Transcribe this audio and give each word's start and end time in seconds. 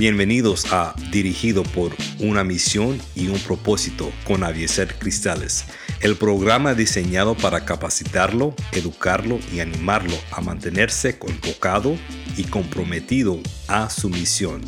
Bienvenidos 0.00 0.72
a 0.72 0.94
Dirigido 1.12 1.62
por 1.62 1.94
una 2.20 2.42
misión 2.42 2.98
y 3.14 3.28
un 3.28 3.38
propósito 3.38 4.10
con 4.24 4.44
Avieser 4.44 4.98
Cristales, 4.98 5.66
el 6.00 6.16
programa 6.16 6.72
diseñado 6.72 7.34
para 7.34 7.66
capacitarlo, 7.66 8.54
educarlo 8.72 9.38
y 9.52 9.60
animarlo 9.60 10.14
a 10.32 10.40
mantenerse 10.40 11.18
convocado 11.18 11.98
y 12.38 12.44
comprometido 12.44 13.40
a 13.68 13.90
su 13.90 14.08
misión. 14.08 14.62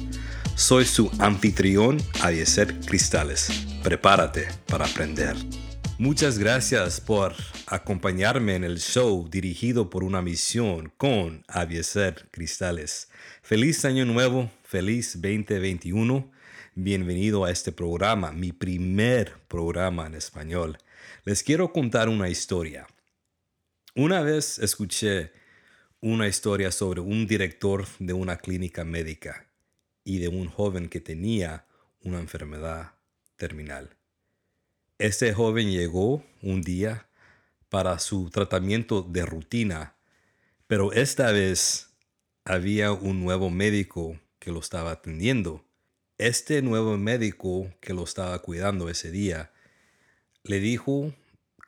Soy 0.55 0.85
su 0.85 1.11
anfitrión 1.19 1.97
Avieser 2.21 2.79
Cristales. 2.81 3.49
Prepárate 3.83 4.49
para 4.67 4.85
aprender. 4.85 5.35
Muchas 5.97 6.39
gracias 6.39 7.01
por 7.01 7.35
acompañarme 7.73 8.55
en 8.55 8.65
el 8.65 8.81
show 8.81 9.27
dirigido 9.31 9.89
por 9.89 10.05
una 10.05 10.21
misión 10.21 10.93
con 10.99 11.43
Avieser 11.49 12.29
Cristales. 12.31 13.09
Feliz 13.41 13.87
año 13.87 14.05
nuevo, 14.05 14.51
feliz 14.63 15.15
2021. 15.15 16.31
Bienvenido 16.75 17.47
a 17.47 17.51
este 17.51 17.73
programa, 17.73 18.31
mi 18.31 18.53
primer 18.53 19.41
programa 19.49 20.07
en 20.07 20.17
español. 20.17 20.77
Les 21.25 21.43
quiero 21.43 21.73
contar 21.73 22.11
una 22.11 22.29
historia. 22.29 22.87
Una 23.95 24.21
vez 24.21 24.59
escuché 24.59 25.33
una 26.03 26.29
historia 26.29 26.73
sobre 26.73 27.01
un 27.01 27.27
director 27.27 27.87
de 27.99 28.13
una 28.13 28.37
clínica 28.37 28.85
médica 28.85 29.47
y 30.05 30.19
de 30.19 30.29
un 30.29 30.47
joven 30.47 30.91
que 30.91 31.01
tenía 31.01 31.65
una 32.03 32.19
enfermedad 32.19 32.97
terminal. 33.37 33.97
Este 34.99 35.33
joven 35.33 35.71
llegó 35.71 36.23
un 36.43 36.61
día 36.61 37.09
para 37.73 37.99
su 37.99 38.29
tratamiento 38.29 39.01
de 39.01 39.25
rutina, 39.25 39.97
pero 40.67 40.93
esta 40.93 41.33
vez 41.33 41.89
había 42.45 42.93
un 42.93 43.25
nuevo 43.25 43.49
médico 43.49 44.21
que 44.39 44.51
lo 44.53 44.61
estaba 44.61 44.91
atendiendo. 44.91 45.65
Este 46.19 46.61
nuevo 46.61 46.99
médico 46.99 47.73
que 47.81 47.95
lo 47.95 48.05
estaba 48.05 48.39
cuidando 48.41 48.91
ese 48.91 49.11
día 49.11 49.53
le 50.43 50.61
dijo 50.61 51.15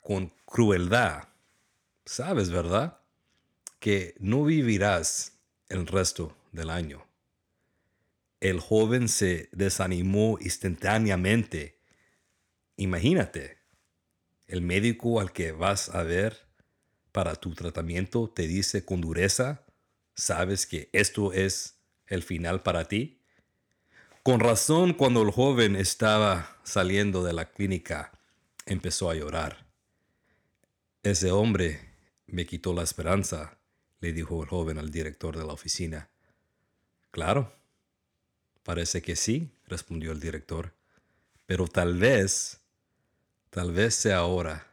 con 0.03 0.31
crueldad, 0.45 1.28
sabes, 2.05 2.50
¿verdad? 2.50 2.98
Que 3.78 4.15
no 4.19 4.45
vivirás 4.45 5.39
el 5.71 5.87
resto 5.87 6.37
del 6.53 6.69
año. 6.69 7.06
El 8.41 8.61
joven 8.61 9.09
se 9.09 9.48
desanimó 9.53 10.37
instantáneamente 10.39 11.75
Imagínate, 12.77 13.59
el 14.55 14.62
médico 14.62 15.19
al 15.19 15.33
que 15.33 15.50
vas 15.50 15.88
a 15.88 16.05
ver 16.05 16.47
para 17.10 17.34
tu 17.34 17.55
tratamiento 17.55 18.30
te 18.30 18.47
dice 18.47 18.84
con 18.84 19.00
dureza, 19.00 19.64
¿sabes 20.14 20.64
que 20.64 20.91
esto 20.92 21.33
es 21.33 21.80
el 22.06 22.22
final 22.22 22.62
para 22.62 22.84
ti? 22.84 23.20
Con 24.22 24.38
razón, 24.38 24.94
cuando 24.94 25.22
el 25.22 25.32
joven 25.32 25.75
estaba 25.75 26.56
saliendo 26.62 27.25
de 27.25 27.32
la 27.32 27.50
clínica, 27.50 28.12
empezó 28.64 29.10
a 29.10 29.16
llorar. 29.16 29.66
Ese 31.02 31.32
hombre 31.32 31.80
me 32.28 32.47
quitó 32.47 32.75
la 32.75 32.84
esperanza, 32.84 33.58
le 33.98 34.12
dijo 34.12 34.41
el 34.41 34.48
joven 34.48 34.78
al 34.78 34.92
director 34.92 35.36
de 35.36 35.44
la 35.44 35.52
oficina. 35.52 36.10
Claro, 37.10 37.52
parece 38.62 39.02
que 39.02 39.16
sí, 39.16 39.50
respondió 39.66 40.12
el 40.12 40.20
director, 40.20 40.72
pero 41.44 41.66
tal 41.66 41.98
vez 41.98 42.64
Tal 43.55 43.70
vez 43.70 43.94
sea 43.94 44.24
hora 44.24 44.66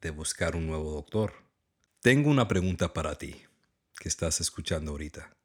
de 0.00 0.08
buscar 0.08 0.56
un 0.56 0.66
nuevo 0.66 0.92
doctor. 0.92 1.34
Tengo 2.00 2.30
una 2.30 2.48
pregunta 2.48 2.94
para 2.94 3.16
ti 3.16 3.42
que 3.98 4.08
estás 4.08 4.40
escuchando 4.40 4.92
ahorita. 4.92 5.36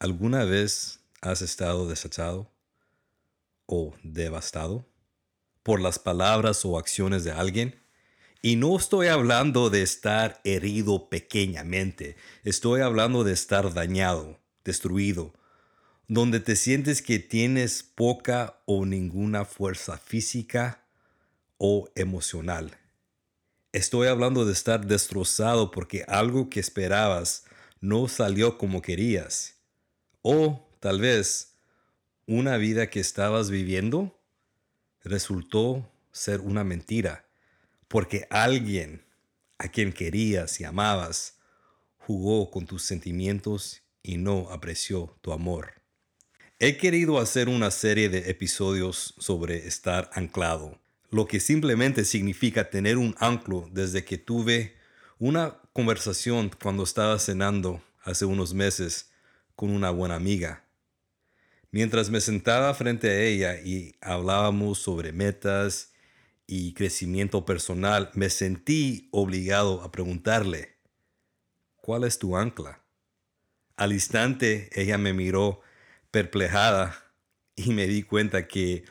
¿Alguna 0.00 0.42
vez 0.42 0.98
has 1.20 1.40
estado 1.40 1.86
desechado 1.86 2.50
o 3.66 3.94
devastado 4.02 4.88
por 5.62 5.80
las 5.80 6.00
palabras 6.00 6.64
o 6.64 6.78
acciones 6.78 7.22
de 7.22 7.30
alguien? 7.30 7.80
Y 8.42 8.56
no 8.56 8.76
estoy 8.76 9.06
hablando 9.06 9.70
de 9.70 9.82
estar 9.82 10.40
herido 10.42 11.08
pequeñamente, 11.08 12.16
estoy 12.42 12.80
hablando 12.80 13.22
de 13.22 13.34
estar 13.34 13.72
dañado, 13.72 14.40
destruido, 14.64 15.32
donde 16.08 16.40
te 16.40 16.56
sientes 16.56 17.02
que 17.02 17.20
tienes 17.20 17.84
poca 17.84 18.62
o 18.66 18.84
ninguna 18.84 19.44
fuerza 19.44 19.96
física 19.96 20.87
o 21.58 21.90
emocional. 21.94 22.76
Estoy 23.72 24.08
hablando 24.08 24.46
de 24.46 24.52
estar 24.52 24.86
destrozado 24.86 25.70
porque 25.70 26.04
algo 26.08 26.48
que 26.48 26.60
esperabas 26.60 27.44
no 27.80 28.08
salió 28.08 28.56
como 28.56 28.80
querías. 28.80 29.56
O 30.22 30.66
tal 30.80 31.00
vez 31.00 31.54
una 32.26 32.56
vida 32.56 32.88
que 32.88 33.00
estabas 33.00 33.50
viviendo 33.50 34.18
resultó 35.04 35.90
ser 36.12 36.40
una 36.40 36.64
mentira 36.64 37.26
porque 37.88 38.26
alguien 38.30 39.04
a 39.58 39.68
quien 39.68 39.92
querías 39.92 40.60
y 40.60 40.64
amabas 40.64 41.38
jugó 41.98 42.50
con 42.50 42.66
tus 42.66 42.82
sentimientos 42.82 43.82
y 44.02 44.16
no 44.16 44.50
apreció 44.50 45.16
tu 45.20 45.32
amor. 45.32 45.74
He 46.58 46.76
querido 46.76 47.18
hacer 47.18 47.48
una 47.48 47.70
serie 47.70 48.08
de 48.08 48.30
episodios 48.30 49.14
sobre 49.18 49.66
estar 49.66 50.10
anclado 50.14 50.78
lo 51.10 51.26
que 51.26 51.40
simplemente 51.40 52.04
significa 52.04 52.70
tener 52.70 52.98
un 52.98 53.14
anclo 53.18 53.68
desde 53.72 54.04
que 54.04 54.18
tuve 54.18 54.76
una 55.18 55.60
conversación 55.72 56.50
cuando 56.62 56.82
estaba 56.82 57.18
cenando 57.18 57.82
hace 58.02 58.24
unos 58.24 58.54
meses 58.54 59.10
con 59.54 59.70
una 59.70 59.90
buena 59.90 60.16
amiga. 60.16 60.64
Mientras 61.70 62.10
me 62.10 62.20
sentaba 62.20 62.72
frente 62.74 63.10
a 63.10 63.20
ella 63.20 63.60
y 63.60 63.94
hablábamos 64.00 64.78
sobre 64.78 65.12
metas 65.12 65.92
y 66.46 66.72
crecimiento 66.72 67.44
personal, 67.44 68.10
me 68.14 68.30
sentí 68.30 69.08
obligado 69.12 69.82
a 69.82 69.92
preguntarle, 69.92 70.76
¿cuál 71.76 72.04
es 72.04 72.18
tu 72.18 72.36
ancla? 72.36 72.82
Al 73.76 73.92
instante 73.92 74.70
ella 74.72 74.96
me 74.96 75.12
miró 75.12 75.60
perplejada 76.10 77.12
y 77.54 77.72
me 77.72 77.86
di 77.86 78.02
cuenta 78.02 78.48
que 78.48 78.84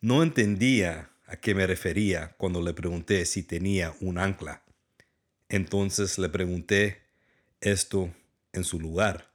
no 0.00 0.22
entendía 0.22 1.11
a 1.32 1.36
qué 1.36 1.54
me 1.54 1.66
refería 1.66 2.34
cuando 2.36 2.60
le 2.60 2.74
pregunté 2.74 3.24
si 3.24 3.42
tenía 3.42 3.94
un 4.00 4.18
ancla. 4.18 4.62
Entonces 5.48 6.18
le 6.18 6.28
pregunté 6.28 7.00
esto 7.62 8.12
en 8.52 8.64
su 8.64 8.78
lugar. 8.78 9.32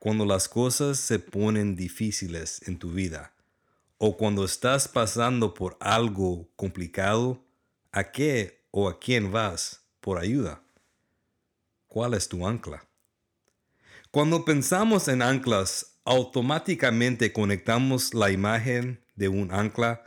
Cuando 0.00 0.26
las 0.26 0.48
cosas 0.48 0.98
se 0.98 1.20
ponen 1.20 1.76
difíciles 1.76 2.66
en 2.66 2.80
tu 2.80 2.90
vida 2.90 3.32
o 3.98 4.16
cuando 4.16 4.44
estás 4.44 4.88
pasando 4.88 5.54
por 5.54 5.76
algo 5.78 6.50
complicado, 6.56 7.44
¿a 7.92 8.10
qué 8.10 8.66
o 8.72 8.88
a 8.88 8.98
quién 8.98 9.30
vas 9.30 9.84
por 10.00 10.18
ayuda? 10.18 10.64
¿Cuál 11.86 12.14
es 12.14 12.28
tu 12.28 12.44
ancla? 12.44 12.84
Cuando 14.10 14.44
pensamos 14.44 15.06
en 15.06 15.22
anclas, 15.22 16.00
automáticamente 16.04 17.32
conectamos 17.32 18.14
la 18.14 18.32
imagen 18.32 19.04
de 19.14 19.28
un 19.28 19.52
ancla 19.52 20.05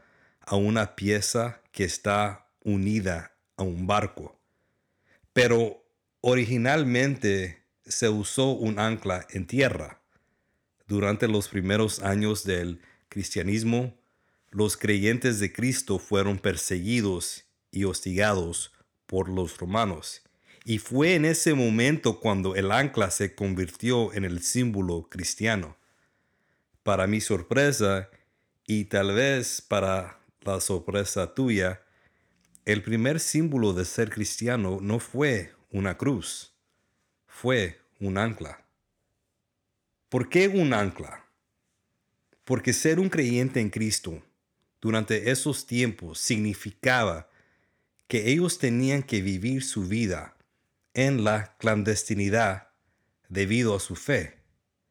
a 0.49 0.55
una 0.55 0.95
pieza 0.95 1.61
que 1.71 1.83
está 1.83 2.47
unida 2.63 3.35
a 3.55 3.61
un 3.61 3.85
barco. 3.85 4.41
Pero 5.31 5.85
originalmente 6.21 7.61
se 7.85 8.09
usó 8.09 8.53
un 8.53 8.79
ancla 8.79 9.27
en 9.29 9.45
tierra. 9.45 10.01
Durante 10.87 11.27
los 11.27 11.49
primeros 11.49 12.01
años 12.01 12.45
del 12.45 12.81
cristianismo, 13.09 13.95
los 14.49 14.75
creyentes 14.75 15.39
de 15.39 15.53
Cristo 15.53 15.99
fueron 15.99 16.39
perseguidos 16.39 17.45
y 17.71 17.83
hostigados 17.83 18.73
por 19.05 19.29
los 19.29 19.55
romanos. 19.59 20.23
Y 20.65 20.79
fue 20.79 21.13
en 21.13 21.25
ese 21.25 21.53
momento 21.53 22.19
cuando 22.19 22.55
el 22.55 22.71
ancla 22.71 23.11
se 23.11 23.35
convirtió 23.35 24.15
en 24.15 24.25
el 24.25 24.41
símbolo 24.41 25.09
cristiano. 25.11 25.77
Para 26.81 27.05
mi 27.05 27.21
sorpresa, 27.21 28.09
y 28.65 28.85
tal 28.85 29.13
vez 29.13 29.61
para 29.61 30.18
sorpresa 30.59 31.33
tuya, 31.33 31.81
el 32.65 32.83
primer 32.83 33.19
símbolo 33.19 33.73
de 33.73 33.85
ser 33.85 34.09
cristiano 34.09 34.79
no 34.81 34.99
fue 34.99 35.53
una 35.71 35.97
cruz, 35.97 36.53
fue 37.25 37.79
un 37.99 38.17
ancla. 38.17 38.65
¿Por 40.09 40.29
qué 40.29 40.47
un 40.47 40.73
ancla? 40.73 41.25
Porque 42.43 42.73
ser 42.73 42.99
un 42.99 43.09
creyente 43.09 43.59
en 43.59 43.69
Cristo 43.69 44.23
durante 44.81 45.29
esos 45.29 45.67
tiempos 45.67 46.19
significaba 46.19 47.29
que 48.07 48.31
ellos 48.31 48.57
tenían 48.57 49.03
que 49.03 49.21
vivir 49.21 49.63
su 49.63 49.87
vida 49.87 50.35
en 50.93 51.23
la 51.23 51.55
clandestinidad 51.59 52.69
debido 53.27 53.75
a 53.75 53.79
su 53.79 53.95
fe. 53.95 54.39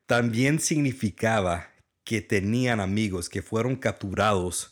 También 0.06 0.60
significaba 0.60 1.72
que 2.04 2.22
tenían 2.22 2.80
amigos 2.80 3.28
que 3.28 3.42
fueron 3.42 3.76
capturados 3.76 4.70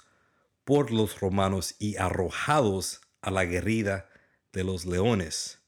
por 0.66 0.90
los 0.90 1.20
romanos 1.20 1.76
y 1.78 1.96
arrojados 1.96 3.00
a 3.22 3.30
la 3.30 3.44
guerrilla 3.44 4.08
de 4.52 4.64
los 4.64 4.84
leones. 4.84 5.60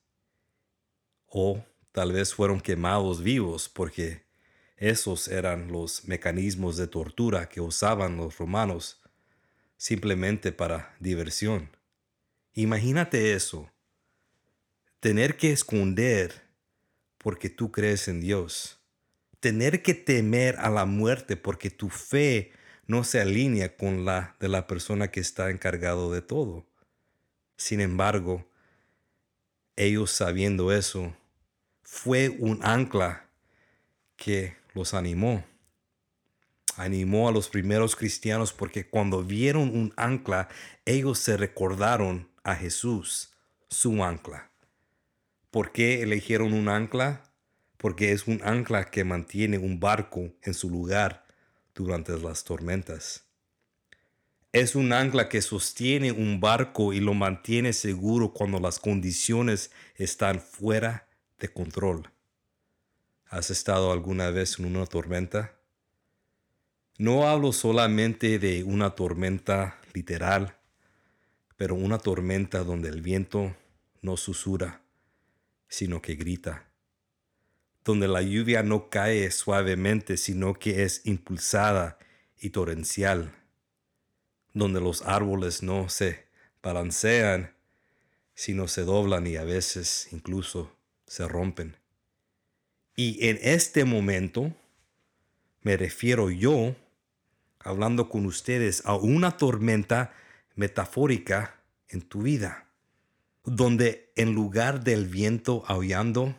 O 1.29 1.65
tal 1.93 2.11
vez 2.11 2.35
fueron 2.35 2.61
quemados 2.61 3.23
vivos 3.23 3.69
porque 3.69 4.27
Esos 4.81 5.27
eran 5.27 5.73
los 5.73 6.07
mecanismos 6.07 6.77
de 6.77 6.87
tortura 6.87 7.49
que 7.49 7.61
usaban 7.61 8.17
los 8.17 8.39
romanos 8.39 9.01
simplemente 9.77 10.53
para 10.53 10.95
diversión. 11.01 11.77
Imagínate 12.55 13.35
eso. 13.35 13.73
Tener 15.01 15.37
que 15.37 15.51
esconder 15.51 16.45
porque 17.19 17.51
tú 17.51 17.73
crees 17.73 18.07
en 18.07 18.21
Dios. 18.21 18.79
Tener 19.41 19.83
que 19.83 19.95
temer 19.95 20.57
a 20.61 20.71
la 20.71 20.85
muerte 20.85 21.37
porque 21.37 21.71
tu 21.71 21.89
fe 21.89 22.53
no 22.89 23.05
se 23.05 23.21
alinea 23.21 23.77
con 23.77 24.07
la 24.07 24.35
de 24.41 24.49
la 24.49 24.67
persona 24.67 25.11
que 25.11 25.21
está 25.21 25.51
encargado 25.51 26.11
de 26.11 26.23
todo. 26.23 26.65
Sin 27.57 27.81
embargo, 27.81 28.47
ellos 29.77 30.11
sabiendo 30.11 30.73
eso, 30.73 31.15
fue 31.83 32.31
un 32.31 32.65
ancla 32.65 33.27
que 34.17 34.57
los 34.75 34.95
animó. 34.95 35.45
Animó 36.77 37.29
a 37.29 37.33
los 37.33 37.51
primeros 37.51 37.95
cristianos 37.95 38.55
porque 38.55 38.89
cuando 38.89 39.23
vieron 39.23 39.77
un 39.77 39.93
ancla, 39.97 40.49
ellos 40.87 41.19
se 41.19 41.37
recordaron 41.37 42.29
a 42.43 42.57
Jesús, 42.57 43.35
su 43.69 44.03
ancla. 44.03 44.51
¿Por 45.51 45.73
qué 45.73 46.03
eligieron 46.03 46.55
un 46.55 46.69
ancla? 46.69 47.23
Porque 47.77 48.13
es 48.13 48.27
un 48.27 48.41
ancla 48.45 48.91
que 48.91 49.05
mantiene 49.05 49.59
un 49.59 49.79
barco 49.79 50.33
en 50.43 50.55
su 50.55 50.71
lugar 50.71 51.28
durante 51.79 52.19
las 52.19 52.43
tormentas. 52.43 53.25
Es 54.53 54.75
un 54.75 54.93
ancla 54.93 55.29
que 55.29 55.41
sostiene 55.41 56.11
un 56.11 56.41
barco 56.41 56.93
y 56.93 57.01
lo 57.01 57.15
mantiene 57.15 57.73
seguro 57.73 58.33
cuando 58.33 58.59
las 58.59 58.81
condiciones 58.81 59.71
están 59.95 60.41
fuera 60.41 61.07
de 61.39 61.53
control. 61.53 62.11
¿Has 63.27 63.51
estado 63.51 63.93
alguna 63.93 64.31
vez 64.31 64.59
en 64.59 64.65
una 64.65 64.87
tormenta? 64.87 65.55
No 66.99 67.29
hablo 67.29 67.53
solamente 67.53 68.41
de 68.41 68.65
una 68.65 68.91
tormenta 68.91 69.79
literal, 69.93 70.57
pero 71.57 71.77
una 71.77 71.99
tormenta 71.99 72.65
donde 72.65 72.89
el 72.89 73.03
viento 73.03 73.55
no 74.03 74.17
susura, 74.17 74.81
sino 75.69 76.03
que 76.03 76.17
grita 76.17 76.69
donde 77.89 78.07
la 78.07 78.21
lluvia 78.21 78.63
no 78.63 78.91
cae 78.91 79.31
suavemente, 79.31 80.19
sino 80.19 80.53
que 80.53 80.83
es 80.83 81.01
impulsada 81.07 81.97
y 82.39 82.51
torrencial, 82.51 83.33
donde 84.53 84.79
los 84.79 85.01
árboles 85.01 85.63
no 85.63 85.89
se 85.89 86.27
balancean, 86.63 87.55
sino 88.35 88.69
se 88.69 88.83
doblan 88.83 89.27
y 89.27 89.37
a 89.37 89.45
veces 89.45 90.09
incluso 90.13 90.77
se 91.07 91.27
rompen. 91.27 91.79
Y 92.95 93.27
en 93.27 93.39
este 93.41 93.87
momento 93.87 94.55
me 95.63 95.79
refiero 95.79 96.29
yo, 96.29 96.77
hablando 97.59 98.11
con 98.11 98.27
ustedes, 98.27 98.83
a 98.85 98.97
una 98.97 99.39
tormenta 99.39 100.13
metafórica 100.57 101.59
en 101.89 102.03
tu 102.03 102.21
vida, 102.21 102.69
donde 103.45 104.13
en 104.15 104.35
lugar 104.35 104.85
del 104.85 105.07
viento 105.07 105.65
aullando, 105.67 106.37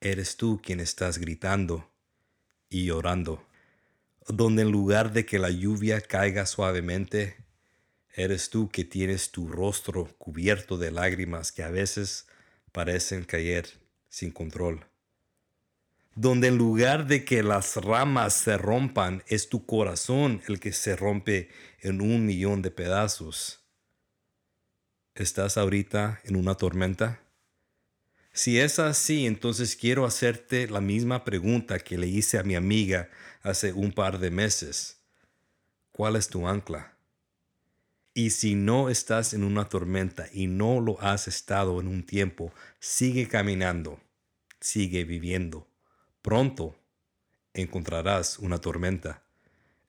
eres 0.00 0.36
tú 0.36 0.60
quien 0.62 0.80
estás 0.80 1.18
gritando 1.18 1.90
y 2.68 2.86
llorando, 2.86 3.46
donde 4.26 4.62
en 4.62 4.70
lugar 4.70 5.12
de 5.12 5.26
que 5.26 5.38
la 5.38 5.50
lluvia 5.50 6.00
caiga 6.00 6.46
suavemente, 6.46 7.36
eres 8.14 8.50
tú 8.50 8.70
que 8.70 8.84
tienes 8.84 9.30
tu 9.30 9.48
rostro 9.48 10.06
cubierto 10.18 10.78
de 10.78 10.90
lágrimas 10.90 11.52
que 11.52 11.62
a 11.62 11.70
veces 11.70 12.26
parecen 12.72 13.24
caer 13.24 13.66
sin 14.08 14.30
control. 14.30 14.86
Donde 16.14 16.48
en 16.48 16.58
lugar 16.58 17.06
de 17.06 17.24
que 17.24 17.42
las 17.42 17.76
ramas 17.76 18.34
se 18.34 18.58
rompan, 18.58 19.22
es 19.28 19.48
tu 19.48 19.64
corazón 19.64 20.42
el 20.48 20.58
que 20.58 20.72
se 20.72 20.96
rompe 20.96 21.50
en 21.80 22.00
un 22.00 22.26
millón 22.26 22.62
de 22.62 22.70
pedazos. 22.70 23.64
¿Estás 25.14 25.56
ahorita 25.56 26.20
en 26.24 26.36
una 26.36 26.56
tormenta? 26.56 27.20
Si 28.32 28.60
es 28.60 28.78
así, 28.78 29.26
entonces 29.26 29.76
quiero 29.76 30.04
hacerte 30.04 30.68
la 30.68 30.80
misma 30.80 31.24
pregunta 31.24 31.78
que 31.78 31.98
le 31.98 32.06
hice 32.06 32.38
a 32.38 32.42
mi 32.42 32.54
amiga 32.54 33.10
hace 33.42 33.72
un 33.72 33.92
par 33.92 34.18
de 34.18 34.30
meses. 34.30 35.00
¿Cuál 35.92 36.16
es 36.16 36.28
tu 36.28 36.46
ancla? 36.46 36.96
Y 38.14 38.30
si 38.30 38.54
no 38.54 38.88
estás 38.88 39.34
en 39.34 39.44
una 39.44 39.68
tormenta 39.68 40.26
y 40.32 40.46
no 40.46 40.80
lo 40.80 41.00
has 41.00 41.28
estado 41.28 41.80
en 41.80 41.88
un 41.88 42.04
tiempo, 42.04 42.52
sigue 42.78 43.28
caminando, 43.28 44.00
sigue 44.60 45.04
viviendo. 45.04 45.68
Pronto 46.22 46.76
encontrarás 47.54 48.38
una 48.38 48.58
tormenta, 48.58 49.22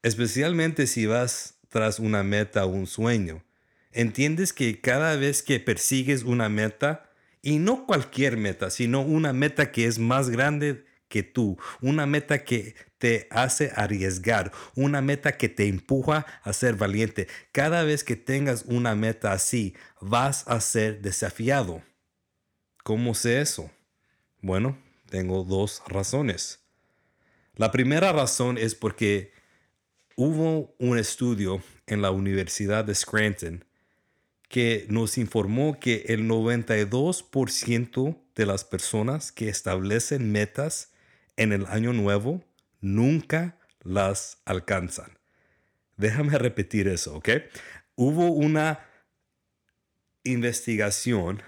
especialmente 0.02 0.88
si 0.88 1.06
vas 1.06 1.60
tras 1.70 2.00
una 2.00 2.24
meta 2.24 2.66
o 2.66 2.70
un 2.70 2.88
sueño. 2.88 3.44
¿Entiendes 3.92 4.54
que 4.54 4.82
cada 4.82 5.16
vez 5.16 5.44
que 5.44 5.60
persigues 5.60 6.24
una 6.24 6.50
meta, 6.50 7.11
y 7.42 7.60
no 7.60 7.86
cualquier 7.86 8.38
meta, 8.38 8.70
sino 8.70 9.02
una 9.02 9.34
meta 9.34 9.72
que 9.72 9.86
es 9.86 10.00
más 10.00 10.30
grande 10.30 10.86
que 11.08 11.24
tú, 11.24 11.58
una 11.82 12.06
meta 12.06 12.44
que 12.44 12.76
te 12.98 13.28
hace 13.32 13.72
arriesgar, 13.76 14.52
una 14.76 15.02
meta 15.02 15.38
que 15.38 15.50
te 15.50 15.68
empuja 15.68 16.26
a 16.44 16.54
ser 16.54 16.76
valiente. 16.76 17.28
Cada 17.52 17.84
vez 17.84 18.04
que 18.04 18.16
tengas 18.16 18.64
una 18.66 18.96
meta 18.96 19.34
así, 19.34 19.76
vas 20.00 20.48
a 20.48 20.62
ser 20.62 21.02
desafiado. 21.02 21.84
¿Cómo 22.84 23.14
sé 23.14 23.42
eso? 23.42 23.70
Bueno, 24.40 24.78
tengo 25.10 25.44
dos 25.44 25.84
razones. 25.88 26.60
La 27.56 27.72
primera 27.72 28.14
razón 28.14 28.58
es 28.58 28.74
porque 28.74 29.34
hubo 30.16 30.74
un 30.80 30.98
estudio 30.98 31.62
en 31.86 32.02
la 32.02 32.12
Universidad 32.12 32.86
de 32.86 32.96
Scranton 32.96 33.66
que 34.52 34.86
nos 34.90 35.18
informó 35.18 35.80
que 35.80 36.04
el 36.10 36.28
92% 36.28 38.22
de 38.36 38.46
las 38.46 38.66
personas 38.66 39.32
que 39.32 39.48
establecen 39.48 40.30
metas 40.30 40.92
en 41.38 41.54
el 41.54 41.66
año 41.68 41.94
nuevo 41.94 42.44
nunca 42.82 43.58
las 43.82 44.42
alcanzan. 44.44 45.18
Déjame 45.96 46.38
repetir 46.38 46.90
eso, 46.90 47.16
¿ok? 47.16 47.30
Hubo 47.96 48.26
una 48.26 48.82
investigación 50.26 51.42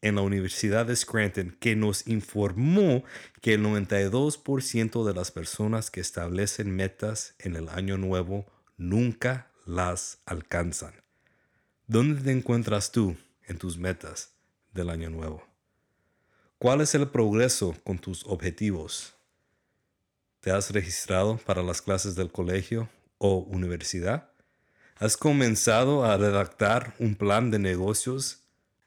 en 0.00 0.14
la 0.14 0.20
Universidad 0.22 0.86
de 0.86 0.94
Scranton 0.94 1.56
que 1.58 1.74
nos 1.74 2.06
informó 2.06 3.02
que 3.42 3.54
el 3.54 3.64
92% 3.64 5.04
de 5.04 5.12
las 5.12 5.32
personas 5.32 5.90
que 5.90 6.00
establecen 6.00 6.70
metas 6.70 7.34
en 7.40 7.56
el 7.56 7.68
año 7.68 7.98
nuevo 7.98 8.46
nunca 8.76 9.50
las 9.66 10.22
alcanzan. 10.24 11.07
¿Dónde 11.90 12.20
te 12.20 12.30
encuentras 12.32 12.92
tú 12.92 13.16
en 13.46 13.56
tus 13.56 13.78
metas 13.78 14.32
del 14.74 14.90
año 14.90 15.08
nuevo? 15.08 15.42
¿Cuál 16.58 16.82
es 16.82 16.94
el 16.94 17.08
progreso 17.08 17.74
con 17.82 17.98
tus 17.98 18.26
objetivos? 18.26 19.14
¿Te 20.40 20.50
has 20.50 20.70
registrado 20.70 21.38
para 21.38 21.62
las 21.62 21.80
clases 21.80 22.14
del 22.14 22.30
colegio 22.30 22.90
o 23.16 23.38
universidad? 23.38 24.30
¿Has 24.96 25.16
comenzado 25.16 26.04
a 26.04 26.18
redactar 26.18 26.94
un 26.98 27.14
plan 27.14 27.50
de 27.50 27.58
negocios? 27.58 28.40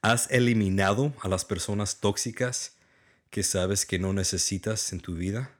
¿Has 0.04 0.30
eliminado 0.30 1.12
a 1.24 1.28
las 1.28 1.44
personas 1.44 2.02
tóxicas 2.02 2.76
que 3.32 3.42
sabes 3.42 3.88
que 3.88 3.98
no 3.98 4.14
necesitas 4.14 4.94
en 4.94 5.00
tu 5.00 5.16
vida? 5.16 5.58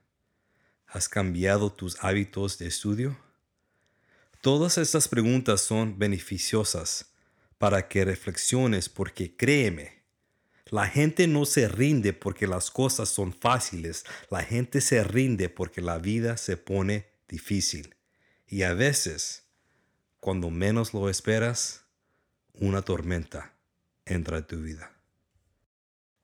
¿Has 0.86 1.10
cambiado 1.10 1.72
tus 1.72 1.98
hábitos 2.04 2.60
de 2.60 2.68
estudio? 2.68 3.18
Todas 4.42 4.78
estas 4.78 5.08
preguntas 5.08 5.62
son 5.62 5.98
beneficiosas 5.98 7.11
para 7.62 7.88
que 7.88 8.04
reflexiones 8.06 8.90
porque 8.90 9.38
créeme, 9.38 10.02
la 10.66 10.88
gente 10.88 11.28
no 11.28 11.46
se 11.46 11.68
rinde 11.68 12.12
porque 12.12 12.48
las 12.48 12.72
cosas 12.72 13.10
son 13.10 13.34
fáciles, 13.34 14.04
la 14.32 14.42
gente 14.42 14.82
se 14.82 15.04
rinde 15.04 15.48
porque 15.48 15.80
la 15.80 16.00
vida 16.00 16.38
se 16.38 16.58
pone 16.58 17.06
difícil. 17.28 17.96
Y 18.48 18.64
a 18.64 18.74
veces, 18.74 19.44
cuando 20.20 20.50
menos 20.50 20.96
lo 20.96 21.08
esperas, 21.08 21.86
una 22.54 22.82
tormenta 22.82 23.54
entra 24.06 24.40
en 24.40 24.48
tu 24.48 24.60
vida. 24.60 24.94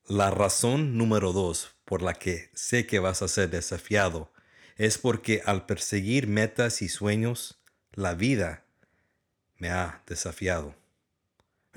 La 0.08 0.32
razón 0.32 0.98
número 0.98 1.34
dos 1.34 1.76
por 1.86 2.02
la 2.02 2.16
que 2.16 2.50
sé 2.56 2.88
que 2.88 2.98
vas 2.98 3.22
a 3.22 3.28
ser 3.28 3.52
desafiado 3.52 4.34
es 4.76 4.98
porque 4.98 5.44
al 5.46 5.68
perseguir 5.68 6.26
metas 6.26 6.82
y 6.82 6.90
sueños, 6.90 7.60
la 7.92 8.16
vida 8.16 8.66
me 9.60 9.70
ha 9.70 10.02
desafiado. 10.08 10.74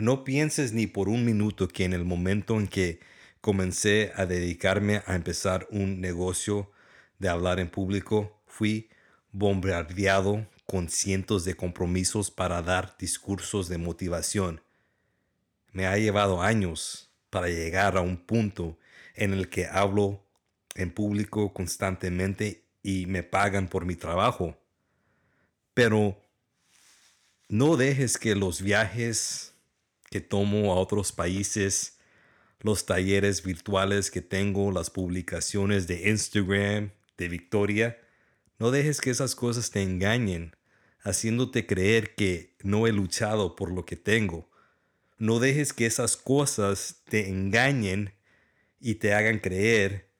No 0.00 0.24
pienses 0.24 0.72
ni 0.72 0.86
por 0.86 1.10
un 1.10 1.26
minuto 1.26 1.68
que 1.68 1.84
en 1.84 1.92
el 1.92 2.06
momento 2.06 2.58
en 2.58 2.68
que 2.68 3.00
comencé 3.42 4.12
a 4.16 4.24
dedicarme 4.24 5.02
a 5.04 5.14
empezar 5.14 5.68
un 5.70 6.00
negocio 6.00 6.72
de 7.18 7.28
hablar 7.28 7.60
en 7.60 7.68
público, 7.68 8.40
fui 8.46 8.88
bombardeado 9.30 10.48
con 10.64 10.88
cientos 10.88 11.44
de 11.44 11.54
compromisos 11.54 12.30
para 12.30 12.62
dar 12.62 12.96
discursos 12.98 13.68
de 13.68 13.76
motivación. 13.76 14.62
Me 15.72 15.86
ha 15.86 15.98
llevado 15.98 16.40
años 16.40 17.10
para 17.28 17.48
llegar 17.48 17.98
a 17.98 18.00
un 18.00 18.16
punto 18.16 18.78
en 19.14 19.34
el 19.34 19.50
que 19.50 19.66
hablo 19.66 20.24
en 20.76 20.92
público 20.92 21.52
constantemente 21.52 22.64
y 22.82 23.04
me 23.04 23.22
pagan 23.22 23.68
por 23.68 23.84
mi 23.84 23.96
trabajo. 23.96 24.56
Pero 25.74 26.18
no 27.50 27.76
dejes 27.76 28.16
que 28.16 28.34
los 28.34 28.62
viajes 28.62 29.49
que 30.10 30.20
tomo 30.20 30.72
a 30.72 30.76
otros 30.76 31.12
países, 31.12 31.98
los 32.60 32.84
talleres 32.84 33.42
virtuales 33.44 34.10
que 34.10 34.20
tengo, 34.20 34.72
las 34.72 34.90
publicaciones 34.90 35.86
de 35.86 36.10
Instagram, 36.10 36.90
de 37.16 37.28
Victoria, 37.28 37.98
no 38.58 38.72
dejes 38.72 39.00
que 39.00 39.10
esas 39.10 39.36
cosas 39.36 39.70
te 39.70 39.82
engañen, 39.82 40.56
haciéndote 41.02 41.64
creer 41.64 42.14
que 42.16 42.56
no 42.62 42.86
he 42.86 42.92
luchado 42.92 43.54
por 43.54 43.70
lo 43.70 43.86
que 43.86 43.96
tengo. 43.96 44.50
No 45.16 45.38
dejes 45.38 45.72
que 45.72 45.86
esas 45.86 46.16
cosas 46.16 47.02
te 47.08 47.28
engañen 47.28 48.12
y 48.80 48.96
te 48.96 49.14
hagan 49.14 49.38
creer 49.38 50.10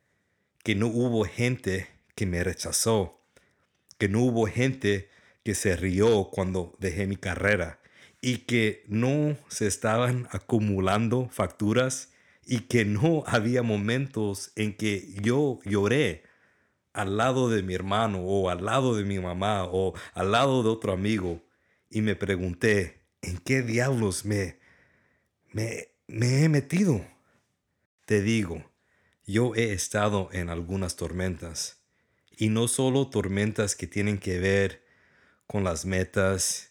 que 0.62 0.76
no 0.76 0.86
hubo 0.86 1.24
gente 1.24 1.88
que 2.14 2.26
me 2.26 2.44
rechazó, 2.44 3.20
que 3.98 4.08
no 4.08 4.20
hubo 4.20 4.46
gente 4.46 5.10
que 5.42 5.54
se 5.54 5.74
rió 5.74 6.30
cuando 6.30 6.76
dejé 6.78 7.06
mi 7.06 7.16
carrera 7.16 7.79
y 8.20 8.38
que 8.38 8.84
no 8.88 9.36
se 9.48 9.66
estaban 9.66 10.28
acumulando 10.30 11.28
facturas 11.30 12.12
y 12.44 12.60
que 12.60 12.84
no 12.84 13.24
había 13.26 13.62
momentos 13.62 14.52
en 14.56 14.76
que 14.76 15.14
yo 15.22 15.60
lloré 15.64 16.24
al 16.92 17.16
lado 17.16 17.48
de 17.48 17.62
mi 17.62 17.74
hermano 17.74 18.20
o 18.20 18.50
al 18.50 18.64
lado 18.64 18.96
de 18.96 19.04
mi 19.04 19.18
mamá 19.18 19.64
o 19.64 19.94
al 20.14 20.32
lado 20.32 20.62
de 20.62 20.68
otro 20.68 20.92
amigo 20.92 21.42
y 21.88 22.02
me 22.02 22.16
pregunté, 22.16 23.02
¿en 23.22 23.38
qué 23.38 23.62
diablos 23.62 24.24
me, 24.24 24.58
me, 25.52 25.88
me 26.06 26.44
he 26.44 26.48
metido? 26.48 27.06
Te 28.06 28.22
digo, 28.22 28.70
yo 29.24 29.54
he 29.54 29.72
estado 29.72 30.28
en 30.32 30.48
algunas 30.48 30.96
tormentas 30.96 31.80
y 32.36 32.48
no 32.48 32.68
solo 32.68 33.08
tormentas 33.08 33.76
que 33.76 33.86
tienen 33.86 34.18
que 34.18 34.38
ver 34.38 34.84
con 35.46 35.62
las 35.62 35.84
metas 35.84 36.69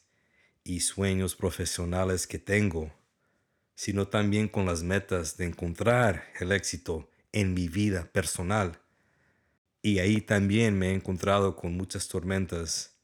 y 0.70 0.82
sueños 0.82 1.36
profesionales 1.36 2.28
que 2.28 2.38
tengo, 2.38 2.94
sino 3.74 4.08
también 4.08 4.48
con 4.48 4.68
las 4.68 4.84
metas 4.84 5.36
de 5.36 5.46
encontrar 5.46 6.32
el 6.40 6.52
éxito 6.52 7.10
en 7.32 7.56
mi 7.56 7.68
vida 7.68 8.12
personal. 8.12 8.80
Y 9.82 9.98
ahí 9.98 10.22
también 10.22 10.78
me 10.78 10.90
he 10.90 10.94
encontrado 10.94 11.56
con 11.56 11.76
muchas 11.76 12.08
tormentas 12.08 13.00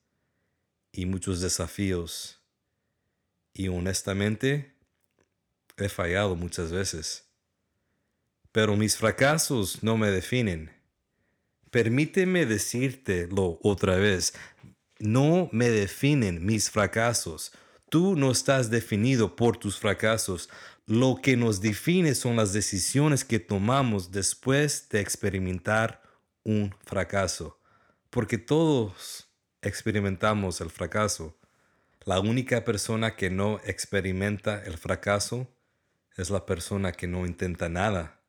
y 0.91 1.07
muchos 1.07 1.41
desafíos. 1.41 2.39
Y 3.51 3.67
honestamente, 3.69 4.75
he 5.77 5.89
fallado 5.89 6.35
muchas 6.35 6.71
veces. 6.71 7.31
Pero 8.51 8.75
mis 8.75 8.95
fracasos 8.95 9.81
no 9.81 9.97
me 9.97 10.11
definen. 10.11 10.71
Permíteme 11.71 12.45
decírtelo 12.45 13.57
otra 13.63 13.95
vez. 13.95 14.35
No 14.99 15.49
me 15.51 15.69
definen 15.69 16.45
mis 16.45 16.69
fracasos. 16.69 17.51
Tú 17.89 18.15
no 18.15 18.31
estás 18.31 18.69
definido 18.69 19.35
por 19.35 19.57
tus 19.57 19.77
fracasos. 19.77 20.49
Lo 20.85 21.19
que 21.21 21.35
nos 21.35 21.59
define 21.59 22.15
son 22.15 22.37
las 22.37 22.53
decisiones 22.53 23.25
que 23.25 23.39
tomamos 23.39 24.11
después 24.11 24.87
de 24.89 25.01
experimentar 25.01 26.01
un 26.43 26.73
fracaso. 26.85 27.59
Porque 28.09 28.37
todos 28.37 29.27
experimentamos 29.61 30.61
el 30.61 30.69
fracaso. 30.69 31.37
La 32.05 32.19
única 32.19 32.63
persona 32.63 33.15
que 33.15 33.29
no 33.29 33.59
experimenta 33.65 34.63
el 34.63 34.77
fracaso 34.77 35.49
es 36.15 36.29
la 36.29 36.45
persona 36.45 36.93
que 36.93 37.07
no 37.07 37.25
intenta 37.25 37.67
nada. 37.67 38.21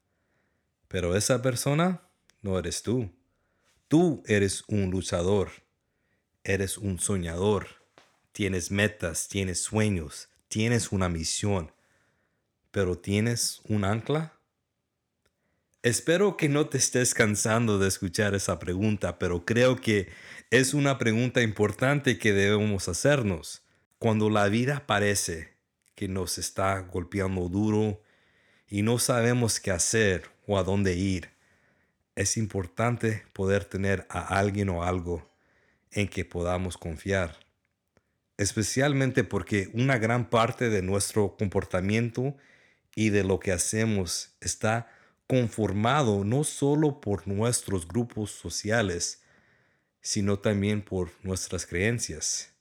Pero 0.88 1.14
esa 1.14 1.42
persona 1.42 2.02
no 2.42 2.58
eres 2.58 2.82
tú. 2.82 3.12
Tú 3.86 4.24
eres 4.26 4.64
un 4.66 4.90
luchador 4.90 5.65
eres 6.46 6.78
un 6.78 7.00
soñador, 7.00 7.66
tienes 8.30 8.70
metas, 8.70 9.28
tienes 9.28 9.60
sueños, 9.60 10.28
tienes 10.48 10.92
una 10.92 11.08
misión, 11.08 11.72
pero 12.70 12.96
¿tienes 12.96 13.60
un 13.64 13.84
ancla? 13.84 14.32
Espero 15.82 16.36
que 16.36 16.48
no 16.48 16.68
te 16.68 16.78
estés 16.78 17.14
cansando 17.14 17.78
de 17.78 17.88
escuchar 17.88 18.34
esa 18.34 18.58
pregunta, 18.58 19.18
pero 19.18 19.44
creo 19.44 19.76
que 19.76 20.08
es 20.50 20.72
una 20.72 20.98
pregunta 20.98 21.42
importante 21.42 22.18
que 22.18 22.32
debemos 22.32 22.88
hacernos. 22.88 23.62
Cuando 23.98 24.30
la 24.30 24.48
vida 24.48 24.86
parece 24.86 25.54
que 25.94 26.06
nos 26.06 26.38
está 26.38 26.78
golpeando 26.80 27.48
duro 27.48 28.02
y 28.68 28.82
no 28.82 28.98
sabemos 28.98 29.58
qué 29.58 29.72
hacer 29.72 30.30
o 30.46 30.58
a 30.58 30.62
dónde 30.62 30.94
ir, 30.94 31.30
es 32.14 32.36
importante 32.36 33.24
poder 33.32 33.64
tener 33.64 34.06
a 34.10 34.38
alguien 34.38 34.68
o 34.68 34.84
algo 34.84 35.35
en 35.96 36.08
que 36.08 36.24
podamos 36.24 36.76
confiar, 36.76 37.38
especialmente 38.36 39.24
porque 39.24 39.70
una 39.72 39.98
gran 39.98 40.28
parte 40.28 40.68
de 40.68 40.82
nuestro 40.82 41.36
comportamiento 41.36 42.36
y 42.94 43.08
de 43.08 43.24
lo 43.24 43.40
que 43.40 43.50
hacemos 43.50 44.36
está 44.40 44.88
conformado 45.26 46.22
no 46.22 46.44
solo 46.44 47.00
por 47.00 47.26
nuestros 47.26 47.88
grupos 47.88 48.30
sociales, 48.30 49.22
sino 50.02 50.38
también 50.38 50.82
por 50.82 51.10
nuestras 51.22 51.66
creencias. 51.66 52.52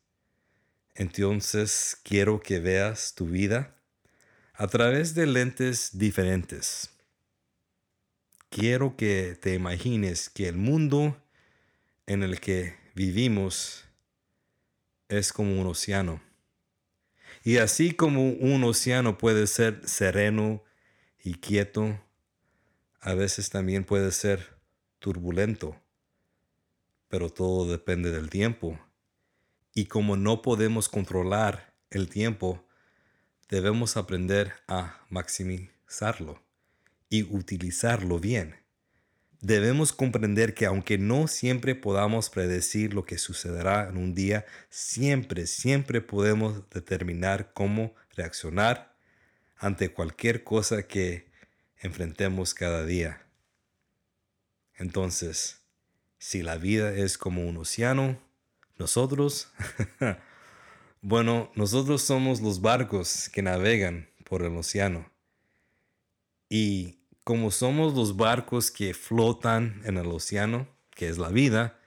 Entonces 0.96 1.98
quiero 2.04 2.40
que 2.40 2.60
veas 2.60 3.16
tu 3.16 3.28
vida 3.28 3.76
a 4.54 4.68
través 4.68 5.14
de 5.14 5.26
lentes 5.26 5.98
diferentes. 5.98 6.90
Quiero 8.50 8.96
que 8.96 9.38
te 9.42 9.54
imagines 9.54 10.30
que 10.30 10.48
el 10.48 10.56
mundo 10.56 11.22
en 12.08 12.24
el 12.24 12.40
que 12.40 12.85
vivimos 12.96 13.84
es 15.10 15.34
como 15.34 15.60
un 15.62 15.68
océano. 15.68 16.22
Y 17.44 17.58
así 17.58 17.92
como 17.92 18.30
un 18.30 18.64
océano 18.64 19.18
puede 19.18 19.46
ser 19.48 19.88
sereno 19.88 20.64
y 21.24 21.36
quieto, 21.36 22.02
a 23.02 23.14
veces 23.14 23.50
también 23.50 23.84
puede 23.84 24.12
ser 24.12 24.58
turbulento. 25.00 25.80
Pero 27.10 27.30
todo 27.30 27.70
depende 27.70 28.12
del 28.12 28.30
tiempo. 28.30 28.80
Y 29.74 29.86
como 29.86 30.16
no 30.16 30.42
podemos 30.42 30.90
controlar 30.90 31.76
el 31.92 32.10
tiempo, 32.10 32.66
debemos 33.50 33.98
aprender 33.98 34.54
a 34.68 35.06
maximizarlo 35.10 36.42
y 37.10 37.24
utilizarlo 37.24 38.20
bien 38.20 38.65
debemos 39.46 39.94
comprender 39.94 40.56
que 40.56 40.66
aunque 40.66 40.98
no 40.98 41.28
siempre 41.28 41.76
podamos 41.76 42.32
predecir 42.32 42.96
lo 42.96 43.06
que 43.06 43.20
sucederá 43.20 43.88
en 43.88 43.98
un 43.98 44.16
día, 44.16 44.46
siempre, 44.70 45.46
siempre 45.46 46.02
podemos 46.02 46.68
determinar 46.72 47.54
cómo 47.54 47.94
reaccionar 48.16 48.98
ante 49.56 49.90
cualquier 49.90 50.44
cosa 50.44 50.88
que 50.88 51.30
enfrentemos 51.78 52.56
cada 52.56 52.86
día. 52.86 53.22
Entonces, 54.78 55.62
si 56.18 56.42
la 56.42 56.58
vida 56.58 56.96
es 56.96 57.20
como 57.20 57.48
un 57.48 57.58
océano, 57.58 58.20
nosotros, 58.80 59.50
bueno, 61.02 61.52
nosotros 61.54 62.02
somos 62.02 62.42
los 62.42 62.62
barcos 62.62 63.30
que 63.30 63.44
navegan 63.44 64.10
por 64.28 64.42
el 64.42 64.58
océano. 64.58 65.12
Y 66.50 67.05
como 67.26 67.50
somos 67.50 67.96
los 67.96 68.18
barcos 68.18 68.70
que 68.70 68.94
flotan 68.94 69.82
en 69.84 69.98
el 69.98 70.06
océano, 70.06 70.68
que 70.92 71.10
es 71.10 71.18
la 71.18 71.30
vida, 71.30 71.80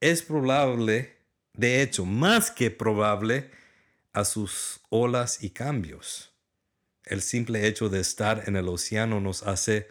es 0.00 0.22
probable, 0.22 1.14
de 1.52 1.82
hecho, 1.82 2.06
más 2.06 2.50
que 2.50 2.70
probable, 2.70 3.50
a 4.14 4.24
sus 4.24 4.80
olas 4.88 5.44
y 5.44 5.50
cambios. 5.50 6.32
El 7.04 7.20
simple 7.20 7.66
hecho 7.66 7.90
de 7.90 8.00
estar 8.00 8.44
en 8.46 8.56
el 8.56 8.66
océano 8.66 9.20
nos 9.20 9.42
hace 9.42 9.88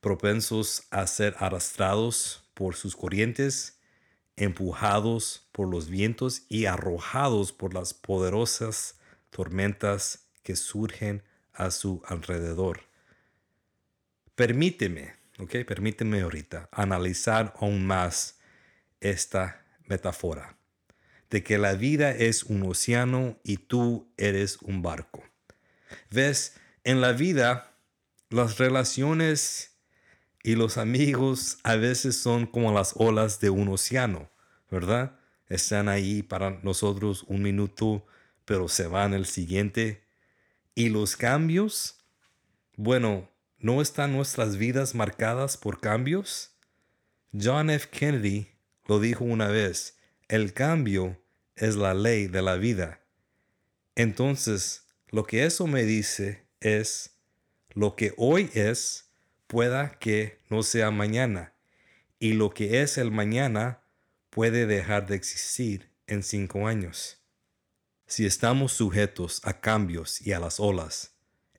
propensos 0.00 0.82
a 0.90 1.06
ser 1.06 1.36
arrastrados 1.38 2.42
por 2.54 2.74
sus 2.74 2.96
corrientes, 2.96 3.78
empujados 4.34 5.46
por 5.52 5.68
los 5.68 5.88
vientos 5.88 6.42
y 6.48 6.66
arrojados 6.66 7.52
por 7.52 7.72
las 7.72 7.94
poderosas 7.94 8.96
tormentas 9.30 10.26
que 10.42 10.56
surgen 10.56 11.22
a 11.52 11.70
su 11.70 12.02
alrededor. 12.04 12.87
Permíteme, 14.38 15.16
ok, 15.40 15.64
permíteme 15.66 16.20
ahorita 16.20 16.68
analizar 16.70 17.54
aún 17.58 17.84
más 17.84 18.38
esta 19.00 19.66
metáfora 19.86 20.56
de 21.28 21.42
que 21.42 21.58
la 21.58 21.72
vida 21.72 22.12
es 22.12 22.44
un 22.44 22.62
océano 22.62 23.40
y 23.42 23.56
tú 23.56 24.12
eres 24.16 24.58
un 24.62 24.80
barco. 24.80 25.24
Ves, 26.12 26.54
en 26.84 27.00
la 27.00 27.10
vida 27.10 27.74
las 28.30 28.58
relaciones 28.58 29.76
y 30.44 30.54
los 30.54 30.78
amigos 30.78 31.58
a 31.64 31.74
veces 31.74 32.16
son 32.16 32.46
como 32.46 32.72
las 32.72 32.92
olas 32.94 33.40
de 33.40 33.50
un 33.50 33.66
océano, 33.66 34.30
¿verdad? 34.70 35.18
Están 35.48 35.88
ahí 35.88 36.22
para 36.22 36.60
nosotros 36.62 37.24
un 37.26 37.42
minuto, 37.42 38.06
pero 38.44 38.68
se 38.68 38.86
van 38.86 39.14
el 39.14 39.26
siguiente. 39.26 40.04
Y 40.76 40.90
los 40.90 41.16
cambios, 41.16 41.98
bueno, 42.76 43.36
¿No 43.60 43.82
están 43.82 44.12
nuestras 44.12 44.56
vidas 44.56 44.94
marcadas 44.94 45.56
por 45.56 45.80
cambios? 45.80 46.52
John 47.32 47.70
F. 47.70 47.88
Kennedy 47.90 48.52
lo 48.86 49.00
dijo 49.00 49.24
una 49.24 49.48
vez, 49.48 49.98
el 50.28 50.52
cambio 50.52 51.20
es 51.56 51.74
la 51.74 51.92
ley 51.92 52.28
de 52.28 52.40
la 52.40 52.54
vida. 52.54 53.00
Entonces, 53.96 54.86
lo 55.08 55.24
que 55.24 55.44
eso 55.44 55.66
me 55.66 55.82
dice 55.82 56.46
es, 56.60 57.18
lo 57.70 57.96
que 57.96 58.14
hoy 58.16 58.48
es, 58.54 59.10
pueda 59.48 59.98
que 59.98 60.40
no 60.50 60.62
sea 60.62 60.92
mañana, 60.92 61.52
y 62.20 62.34
lo 62.34 62.54
que 62.54 62.82
es 62.82 62.96
el 62.96 63.10
mañana 63.10 63.82
puede 64.30 64.66
dejar 64.66 65.08
de 65.08 65.16
existir 65.16 65.90
en 66.06 66.22
cinco 66.22 66.68
años. 66.68 67.24
Si 68.06 68.24
estamos 68.24 68.72
sujetos 68.72 69.40
a 69.42 69.60
cambios 69.60 70.24
y 70.24 70.32
a 70.32 70.38
las 70.38 70.60
olas, 70.60 71.16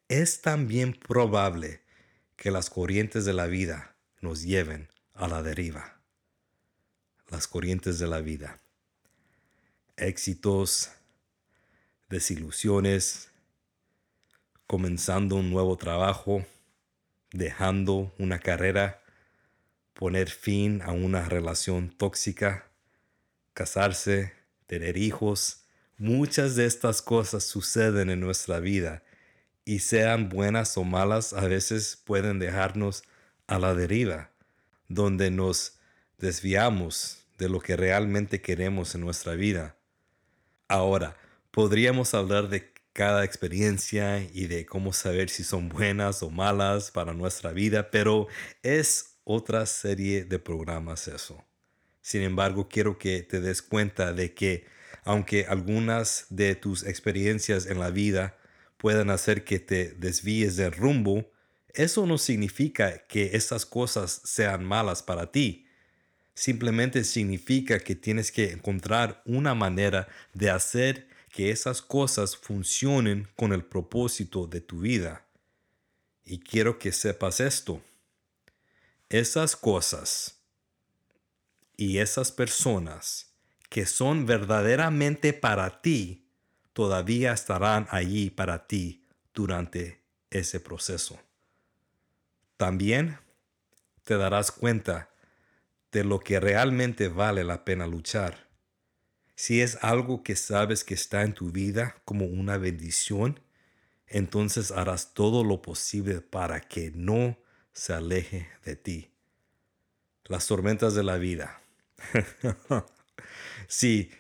es 0.08 0.42
también 0.42 0.94
probable 0.94 1.89
que 2.40 2.52
las 2.52 2.70
corrientes 2.70 3.26
de 3.26 3.34
la 3.34 3.48
vida 3.48 3.98
nos 4.22 4.44
lleven 4.44 4.88
a 5.14 5.28
la 5.28 5.44
deriva. 5.44 6.00
Las 7.28 7.48
corrientes 7.48 8.00
de 8.00 8.08
la 8.08 8.22
vida. 8.22 8.62
Éxitos, 9.98 10.90
desilusiones, 12.08 13.30
comenzando 14.68 15.36
un 15.36 15.52
nuevo 15.52 15.76
trabajo, 15.76 16.46
dejando 17.32 18.16
una 18.18 18.40
carrera, 18.40 19.04
poner 19.94 20.30
fin 20.30 20.82
a 20.82 20.94
una 20.94 21.28
relación 21.28 21.90
tóxica, 21.90 22.72
casarse, 23.54 24.32
tener 24.66 24.96
hijos. 24.96 25.66
Muchas 25.98 26.56
de 26.56 26.66
estas 26.68 27.02
cosas 27.02 27.44
suceden 27.44 28.10
en 28.10 28.22
nuestra 28.22 28.62
vida 28.62 29.04
y 29.70 29.78
sean 29.78 30.30
buenas 30.30 30.80
o 30.80 30.84
malas, 30.84 31.32
a 31.34 31.42
veces 31.42 32.02
pueden 32.04 32.40
dejarnos 32.40 33.04
a 33.46 33.60
la 33.60 33.76
deriva, 33.76 34.32
donde 34.88 35.30
nos 35.30 35.78
desviamos 36.18 37.20
de 37.38 37.50
lo 37.50 37.60
que 37.60 37.78
realmente 37.78 38.42
queremos 38.42 38.96
en 38.96 39.02
nuestra 39.02 39.36
vida. 39.36 39.78
Ahora, 40.68 41.18
podríamos 41.52 42.16
hablar 42.16 42.50
de 42.50 42.74
cada 42.94 43.24
experiencia 43.24 44.24
y 44.34 44.48
de 44.48 44.66
cómo 44.66 44.92
saber 44.92 45.30
si 45.30 45.44
son 45.44 45.70
buenas 45.70 46.24
o 46.24 46.32
malas 46.32 46.90
para 46.90 47.14
nuestra 47.14 47.52
vida, 47.52 47.92
pero 47.92 48.28
es 48.64 49.20
otra 49.24 49.68
serie 49.68 50.26
de 50.26 50.40
programas 50.40 51.08
eso. 51.08 51.46
Sin 52.02 52.24
embargo, 52.24 52.70
quiero 52.70 52.98
que 52.98 53.22
te 53.22 53.40
des 53.40 53.62
cuenta 53.62 54.14
de 54.14 54.34
que 54.34 54.66
aunque 55.04 55.46
algunas 55.46 56.26
de 56.32 56.56
tus 56.56 56.84
experiencias 56.84 57.68
en 57.68 57.80
la 57.80 57.92
vida 57.92 58.39
puedan 58.80 59.10
hacer 59.10 59.44
que 59.44 59.60
te 59.60 59.92
desvíes 59.92 60.56
del 60.56 60.72
rumbo, 60.72 61.30
eso 61.74 62.06
no 62.06 62.18
significa 62.18 63.06
que 63.08 63.36
esas 63.36 63.66
cosas 63.66 64.22
sean 64.24 64.64
malas 64.64 65.04
para 65.04 65.32
ti. 65.32 65.68
Simplemente 66.34 67.04
significa 67.04 67.80
que 67.80 67.96
tienes 67.96 68.32
que 68.32 68.52
encontrar 68.52 69.22
una 69.26 69.54
manera 69.54 70.08
de 70.34 70.50
hacer 70.50 71.10
que 71.30 71.52
esas 71.52 71.82
cosas 71.82 72.38
funcionen 72.38 73.28
con 73.36 73.52
el 73.52 73.66
propósito 73.66 74.48
de 74.48 74.62
tu 74.62 74.80
vida. 74.80 75.28
Y 76.24 76.40
quiero 76.40 76.80
que 76.80 76.94
sepas 76.94 77.42
esto. 77.42 77.84
Esas 79.10 79.58
cosas 79.58 80.40
y 81.76 81.98
esas 81.98 82.32
personas 82.32 83.34
que 83.70 83.86
son 83.86 84.26
verdaderamente 84.26 85.34
para 85.34 85.82
ti 85.82 86.29
todavía 86.74 87.34
estarán 87.34 87.88
allí 87.90 88.30
para 88.30 88.68
ti 88.68 89.06
durante 89.34 90.02
ese 90.30 90.60
proceso. 90.60 91.20
También 92.58 93.18
te 94.04 94.18
darás 94.18 94.52
cuenta 94.52 95.10
de 95.92 96.04
lo 96.04 96.20
que 96.20 96.40
realmente 96.40 97.08
vale 97.08 97.44
la 97.44 97.66
pena 97.66 97.88
luchar. 97.88 98.50
Si 99.36 99.62
es 99.62 99.78
algo 99.82 100.24
que 100.24 100.36
sabes 100.36 100.84
que 100.84 100.94
está 100.94 101.24
en 101.24 101.34
tu 101.34 101.52
vida 101.52 101.96
como 102.06 102.26
una 102.26 102.58
bendición, 102.58 103.40
entonces 104.08 104.72
harás 104.72 105.14
todo 105.14 105.44
lo 105.44 105.62
posible 105.62 106.22
para 106.22 106.60
que 106.60 106.92
no 106.92 107.38
se 107.72 107.94
aleje 107.94 108.50
de 108.66 108.76
ti. 108.76 109.12
Las 110.26 110.48
tormentas 110.48 110.94
de 110.96 111.04
la 111.04 111.18
vida. 111.18 111.62
sí, 113.68 114.12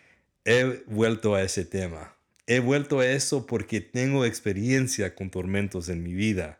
he 0.45 0.83
vuelto 0.87 1.35
a 1.35 1.41
ese 1.41 1.65
tema. 1.65 2.15
He 2.51 2.61
vuelto 2.61 2.99
a 2.99 3.05
eso 3.05 3.45
porque 3.45 3.79
tengo 3.79 4.25
experiencia 4.25 5.13
con 5.13 5.29
tormentos 5.29 5.87
en 5.87 6.01
mi 6.01 6.15
vida. 6.15 6.59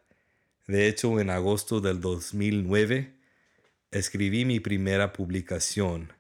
De 0.67 0.87
hecho, 0.87 1.19
en 1.19 1.31
agosto 1.31 1.81
del 1.81 1.99
2009 1.99 3.15
escribí 3.89 4.45
mi 4.45 4.59
primera 4.59 5.13
publicación. 5.13 6.13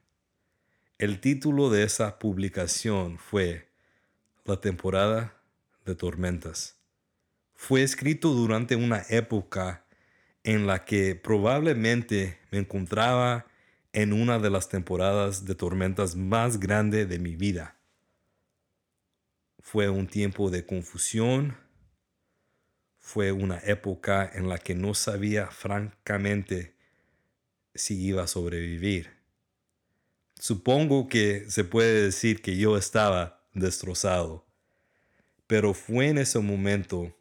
El 0.97 1.19
título 1.19 1.69
de 1.69 1.83
esa 1.83 2.17
publicación 2.17 3.19
fue 3.19 3.69
La 4.43 4.59
temporada 4.59 5.39
de 5.85 5.93
tormentas. 5.93 6.79
Fue 7.53 7.83
escrito 7.83 8.29
durante 8.33 8.75
una 8.75 9.05
época 9.07 9.85
en 10.43 10.65
la 10.65 10.83
que 10.83 11.13
probablemente 11.13 12.39
me 12.49 12.57
encontraba 12.57 13.45
en 13.93 14.13
una 14.13 14.39
de 14.39 14.49
las 14.49 14.67
temporadas 14.67 15.45
de 15.45 15.53
tormentas 15.53 16.15
más 16.15 16.59
grande 16.59 17.05
de 17.05 17.19
mi 17.19 17.35
vida. 17.35 17.78
Fue 19.59 19.89
un 19.89 20.07
tiempo 20.07 20.49
de 20.49 20.65
confusión. 20.65 21.57
Fue 22.97 23.31
una 23.31 23.59
época 23.59 24.29
en 24.33 24.49
la 24.49 24.57
que 24.57 24.75
no 24.75 24.93
sabía 24.93 25.47
francamente 25.47 26.75
si 27.75 28.01
iba 28.01 28.23
a 28.23 28.27
sobrevivir. 28.27 29.19
Supongo 30.39 31.07
que 31.07 31.49
se 31.49 31.63
puede 31.63 32.03
decir 32.03 32.41
que 32.41 32.57
yo 32.57 32.77
estaba 32.77 33.45
destrozado, 33.53 34.47
pero 35.47 35.73
fue 35.73 36.07
en 36.07 36.17
ese 36.17 36.39
momento 36.39 37.15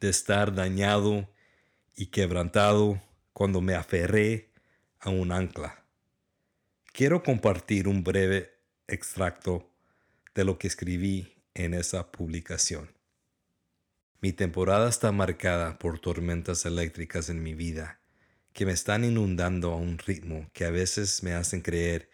de 0.00 0.08
estar 0.08 0.54
dañado 0.54 1.28
y 1.94 2.06
quebrantado 2.06 3.02
cuando 3.32 3.60
me 3.60 3.74
aferré 3.74 4.50
a 4.98 5.10
un 5.10 5.32
ancla. 5.32 5.84
Quiero 6.92 7.22
compartir 7.22 7.88
un 7.88 8.02
breve 8.02 8.50
extracto 8.86 9.70
de 10.34 10.44
lo 10.44 10.58
que 10.58 10.68
escribí 10.68 11.31
en 11.54 11.74
esa 11.74 12.10
publicación. 12.10 12.90
Mi 14.20 14.32
temporada 14.32 14.88
está 14.88 15.10
marcada 15.12 15.78
por 15.78 15.98
tormentas 15.98 16.64
eléctricas 16.64 17.28
en 17.28 17.42
mi 17.42 17.54
vida 17.54 18.00
que 18.52 18.66
me 18.66 18.72
están 18.72 19.04
inundando 19.04 19.72
a 19.72 19.76
un 19.76 19.98
ritmo 19.98 20.50
que 20.52 20.64
a 20.64 20.70
veces 20.70 21.22
me 21.22 21.32
hacen 21.32 21.62
creer 21.62 22.10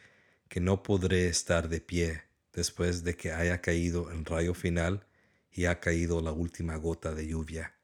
que 0.49 0.61
no 0.61 0.83
podré 0.83 1.29
estar 1.29 1.69
de 1.69 1.81
pie 1.81 2.23
después 2.53 3.05
de 3.05 3.17
que 3.17 3.33
haya 3.33 3.61
caído 3.61 4.11
el 4.11 4.25
rayo 4.25 4.55
final 4.55 5.07
y 5.51 5.67
ha 5.67 5.81
caído 5.81 6.21
la 6.21 6.33
última 6.33 6.77
gota 6.77 7.15
de 7.15 7.27
lluvia. 7.27 7.75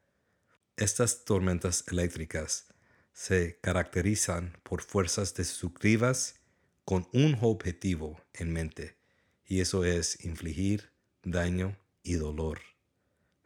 Estas 0.77 1.25
tormentas 1.25 1.83
eléctricas 1.87 2.67
se 3.13 3.59
caracterizan 3.61 4.57
por 4.63 4.81
fuerzas 4.81 5.33
destructivas 5.33 6.39
con 6.83 7.07
un 7.13 7.37
objetivo 7.41 8.19
en 8.33 8.51
mente, 8.51 8.97
y 9.45 9.61
eso 9.61 9.85
es 9.85 10.23
infligir 10.25 10.94
daño 11.25 11.75
y 12.03 12.13
dolor. 12.13 12.61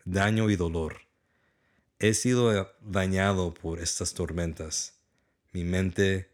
Daño 0.04 0.50
y 0.50 0.58
dolor. 0.58 0.98
He 1.98 2.14
sido 2.14 2.76
dañado 2.82 3.54
por 3.54 3.80
estas 3.80 4.14
tormentas. 4.14 5.00
Mi 5.54 5.64
mente, 5.64 6.30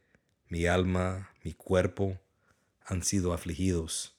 mi 0.49 0.65
alma, 0.65 1.29
mi 1.43 1.53
cuerpo 1.53 2.19
han 2.83 3.03
sido 3.03 3.31
afligidos. 3.31 4.15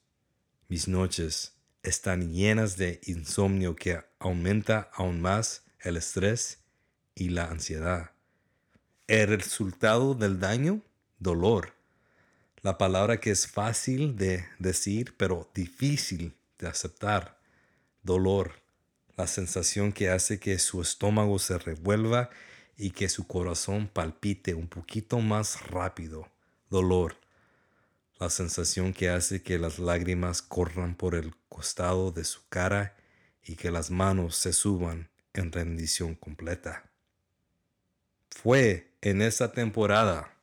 Mis 0.68 0.86
noches 0.86 1.54
están 1.82 2.32
llenas 2.32 2.76
de 2.76 3.00
insomnio 3.04 3.74
que 3.74 4.00
aumenta 4.20 4.90
aún 4.92 5.20
más 5.20 5.64
el 5.80 5.96
estrés 5.96 6.60
y 7.16 7.30
la 7.30 7.46
ansiedad. 7.46 8.12
El 9.08 9.28
resultado 9.28 10.14
del 10.14 10.38
daño, 10.38 10.80
dolor. 11.18 11.74
La 12.62 12.78
palabra 12.78 13.18
que 13.18 13.30
es 13.32 13.48
fácil 13.48 14.16
de 14.16 14.44
decir 14.60 15.14
pero 15.16 15.50
difícil 15.54 16.35
de 16.58 16.68
aceptar, 16.68 17.38
dolor, 18.02 18.52
la 19.16 19.26
sensación 19.26 19.92
que 19.92 20.10
hace 20.10 20.38
que 20.38 20.58
su 20.58 20.82
estómago 20.82 21.38
se 21.38 21.58
revuelva 21.58 22.30
y 22.76 22.90
que 22.90 23.08
su 23.08 23.26
corazón 23.26 23.88
palpite 23.88 24.54
un 24.54 24.68
poquito 24.68 25.20
más 25.20 25.66
rápido, 25.68 26.28
dolor, 26.68 27.16
la 28.18 28.30
sensación 28.30 28.92
que 28.92 29.08
hace 29.08 29.42
que 29.42 29.58
las 29.58 29.78
lágrimas 29.78 30.42
corran 30.42 30.94
por 30.94 31.14
el 31.14 31.34
costado 31.48 32.12
de 32.12 32.24
su 32.24 32.46
cara 32.48 32.96
y 33.42 33.56
que 33.56 33.70
las 33.70 33.90
manos 33.90 34.36
se 34.36 34.52
suban 34.52 35.10
en 35.32 35.52
rendición 35.52 36.14
completa. 36.14 36.90
Fue 38.30 38.92
en 39.00 39.22
esa 39.22 39.52
temporada 39.52 40.36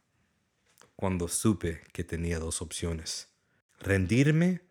cuando 0.95 1.28
supe 1.28 1.82
que 1.91 2.04
tenía 2.04 2.39
dos 2.39 2.62
opciones, 2.62 3.30
rendirme 3.80 4.62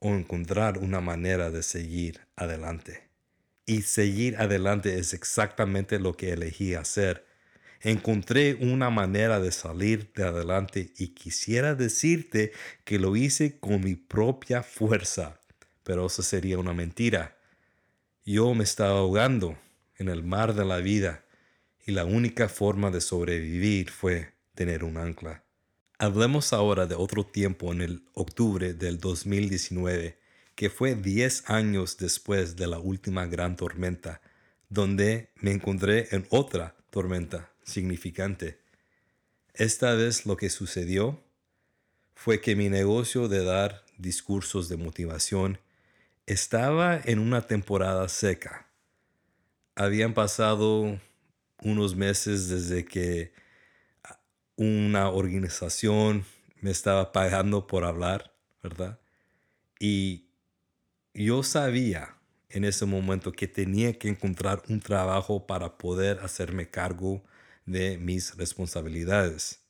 o 0.00 0.14
encontrar 0.14 0.78
una 0.78 1.00
manera 1.00 1.50
de 1.50 1.62
seguir 1.62 2.20
adelante. 2.36 3.08
Y 3.66 3.82
seguir 3.82 4.36
adelante 4.36 4.98
es 4.98 5.12
exactamente 5.14 5.98
lo 5.98 6.16
que 6.16 6.32
elegí 6.32 6.74
hacer 6.74 7.28
encontré 7.80 8.54
una 8.60 8.90
manera 8.90 9.40
de 9.40 9.52
salir 9.52 10.12
de 10.14 10.24
adelante 10.24 10.92
y 10.96 11.08
quisiera 11.08 11.74
decirte 11.74 12.52
que 12.84 12.98
lo 12.98 13.16
hice 13.16 13.58
con 13.58 13.82
mi 13.82 13.94
propia 13.94 14.62
fuerza, 14.62 15.40
pero 15.84 16.06
eso 16.06 16.22
sería 16.22 16.58
una 16.58 16.74
mentira. 16.74 17.36
Yo 18.24 18.54
me 18.54 18.64
estaba 18.64 18.98
ahogando 18.98 19.56
en 19.96 20.08
el 20.08 20.22
mar 20.22 20.54
de 20.54 20.64
la 20.64 20.78
vida 20.78 21.24
y 21.86 21.92
la 21.92 22.04
única 22.04 22.48
forma 22.48 22.90
de 22.90 23.00
sobrevivir 23.00 23.90
fue 23.90 24.34
tener 24.54 24.84
un 24.84 24.96
ancla. 24.96 25.44
Hablemos 26.00 26.52
ahora 26.52 26.86
de 26.86 26.94
otro 26.94 27.26
tiempo 27.26 27.72
en 27.72 27.80
el 27.80 28.04
octubre 28.14 28.72
del 28.72 28.98
2019, 28.98 30.16
que 30.54 30.70
fue 30.70 30.94
10 30.94 31.50
años 31.50 31.96
después 31.96 32.54
de 32.54 32.68
la 32.68 32.78
última 32.78 33.26
gran 33.26 33.56
tormenta, 33.56 34.20
donde 34.68 35.30
me 35.40 35.50
encontré 35.50 36.06
en 36.12 36.24
otra 36.30 36.76
tormenta 36.90 37.50
significante. 37.64 38.60
Esta 39.54 39.94
vez 39.94 40.24
lo 40.24 40.36
que 40.36 40.50
sucedió 40.50 41.20
fue 42.14 42.40
que 42.40 42.54
mi 42.54 42.68
negocio 42.68 43.26
de 43.26 43.42
dar 43.42 43.84
discursos 43.96 44.68
de 44.68 44.76
motivación 44.76 45.58
estaba 46.26 47.00
en 47.04 47.18
una 47.18 47.48
temporada 47.48 48.08
seca. 48.08 48.68
Habían 49.74 50.14
pasado 50.14 51.00
unos 51.60 51.96
meses 51.96 52.48
desde 52.48 52.84
que 52.84 53.32
una 54.58 55.08
organización 55.08 56.24
me 56.60 56.72
estaba 56.72 57.12
pagando 57.12 57.68
por 57.68 57.84
hablar, 57.84 58.34
¿verdad? 58.60 58.98
Y 59.78 60.30
yo 61.14 61.44
sabía 61.44 62.16
en 62.50 62.64
ese 62.64 62.84
momento 62.84 63.30
que 63.30 63.46
tenía 63.46 63.96
que 63.96 64.08
encontrar 64.08 64.64
un 64.68 64.80
trabajo 64.80 65.46
para 65.46 65.78
poder 65.78 66.18
hacerme 66.24 66.68
cargo 66.68 67.22
de 67.66 67.98
mis 67.98 68.36
responsabilidades. 68.36 69.60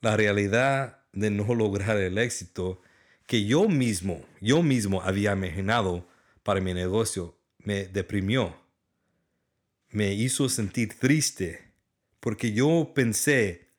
La 0.00 0.16
realidad 0.16 1.02
de 1.12 1.30
no 1.30 1.52
lograr 1.56 1.96
el 1.96 2.16
éxito 2.16 2.80
que 3.26 3.44
yo 3.44 3.68
mismo, 3.68 4.24
yo 4.40 4.62
mismo 4.62 5.02
había 5.02 5.32
imaginado 5.32 6.06
para 6.44 6.60
mi 6.60 6.74
negocio, 6.74 7.36
me 7.58 7.86
deprimió. 7.86 8.56
Me 9.88 10.12
hizo 10.14 10.48
sentir 10.48 10.96
triste 10.96 11.72
porque 12.20 12.52
yo 12.52 12.92
pensé 12.94 13.71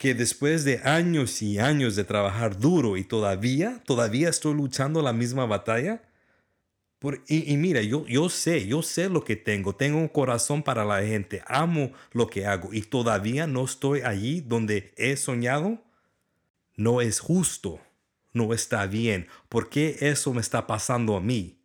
que 0.00 0.14
después 0.14 0.64
de 0.64 0.78
años 0.78 1.42
y 1.42 1.58
años 1.58 1.94
de 1.94 2.04
trabajar 2.04 2.58
duro 2.58 2.96
y 2.96 3.04
todavía, 3.04 3.82
todavía 3.84 4.30
estoy 4.30 4.54
luchando 4.54 5.02
la 5.02 5.12
misma 5.12 5.44
batalla, 5.44 6.00
y, 7.28 7.54
mira, 7.58 7.82
yo, 7.82 8.06
yo 8.06 8.30
sé, 8.30 8.66
yo 8.66 8.80
sé 8.80 9.10
lo 9.10 9.24
que 9.24 9.36
tengo, 9.36 9.76
tengo 9.76 9.98
un 9.98 10.08
corazón 10.08 10.62
para 10.62 10.86
la 10.86 11.02
gente, 11.02 11.42
amo 11.46 11.92
lo 12.12 12.28
que 12.28 12.46
hago 12.46 12.72
y 12.72 12.80
todavía 12.80 13.46
no 13.46 13.62
estoy 13.62 14.00
allí 14.00 14.40
donde 14.40 14.94
he 14.96 15.18
soñado. 15.18 15.84
No 16.76 17.02
es 17.02 17.20
justo, 17.20 17.78
no 18.32 18.54
está 18.54 18.86
bien. 18.86 19.28
¿Por 19.50 19.68
qué 19.68 19.98
eso 20.00 20.32
me 20.32 20.40
está 20.40 20.66
pasando 20.66 21.14
a 21.14 21.20
mí? 21.20 21.60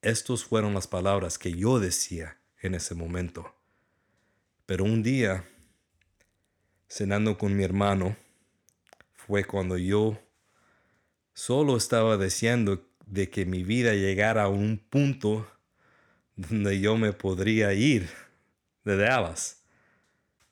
Estas 0.00 0.42
fueron 0.42 0.72
las 0.72 0.86
palabras 0.86 1.36
que 1.36 1.52
yo 1.52 1.78
decía 1.78 2.38
en 2.62 2.74
ese 2.74 2.94
momento. 2.94 3.54
Pero 4.64 4.84
un 4.84 5.02
día, 5.02 5.44
cenando 6.92 7.38
con 7.38 7.56
mi 7.56 7.64
hermano, 7.64 8.16
fue 9.14 9.44
cuando 9.44 9.78
yo 9.78 10.20
solo 11.32 11.78
estaba 11.78 12.18
deseando 12.18 12.86
de 13.06 13.30
que 13.30 13.46
mi 13.46 13.64
vida 13.64 13.94
llegara 13.94 14.42
a 14.42 14.48
un 14.48 14.76
punto 14.76 15.50
donde 16.36 16.80
yo 16.80 16.98
me 16.98 17.14
podría 17.14 17.72
ir 17.72 18.10
de 18.84 18.98
Dallas. 18.98 19.64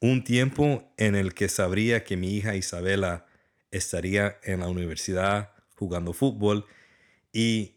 Un 0.01 0.25
tiempo 0.25 0.91
en 0.97 1.15
el 1.15 1.35
que 1.35 1.51
sabría 1.51 2.05
que 2.05 2.17
mi 2.17 2.35
hija 2.35 2.57
Isabela 2.57 3.27
estaría 3.71 4.39
en 4.43 4.61
la 4.61 4.69
universidad 4.69 5.53
jugando 5.75 6.15
fútbol 6.15 6.65
y 7.35 7.75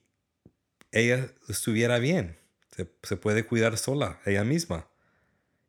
ella 0.94 1.28
estuviera 1.50 2.00
bien. 2.00 2.38
Se, 2.74 2.90
se, 3.04 3.18
puede 3.18 3.46
cuidar 3.46 3.78
sola, 3.78 4.22
ella 4.26 4.46
misma. 4.46 4.88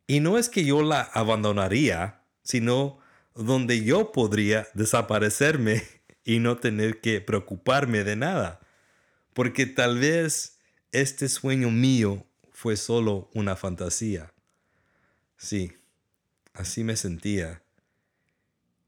Y 0.06 0.20
no 0.20 0.38
es 0.38 0.48
que 0.48 0.64
yo 0.64 0.82
la 0.82 1.00
abandonaría, 1.00 2.23
sino 2.44 2.98
donde 3.34 3.82
yo 3.82 4.12
podría 4.12 4.68
desaparecerme 4.74 5.82
y 6.24 6.38
no 6.38 6.58
tener 6.58 7.00
que 7.00 7.20
preocuparme 7.20 8.04
de 8.04 8.16
nada 8.16 8.60
porque 9.34 9.66
tal 9.66 9.98
vez 9.98 10.58
este 10.92 11.28
sueño 11.28 11.70
mío 11.70 12.24
fue 12.52 12.76
solo 12.76 13.28
una 13.34 13.56
fantasía. 13.56 14.32
Sí, 15.36 15.72
así 16.54 16.84
me 16.84 16.96
sentía. 16.96 17.62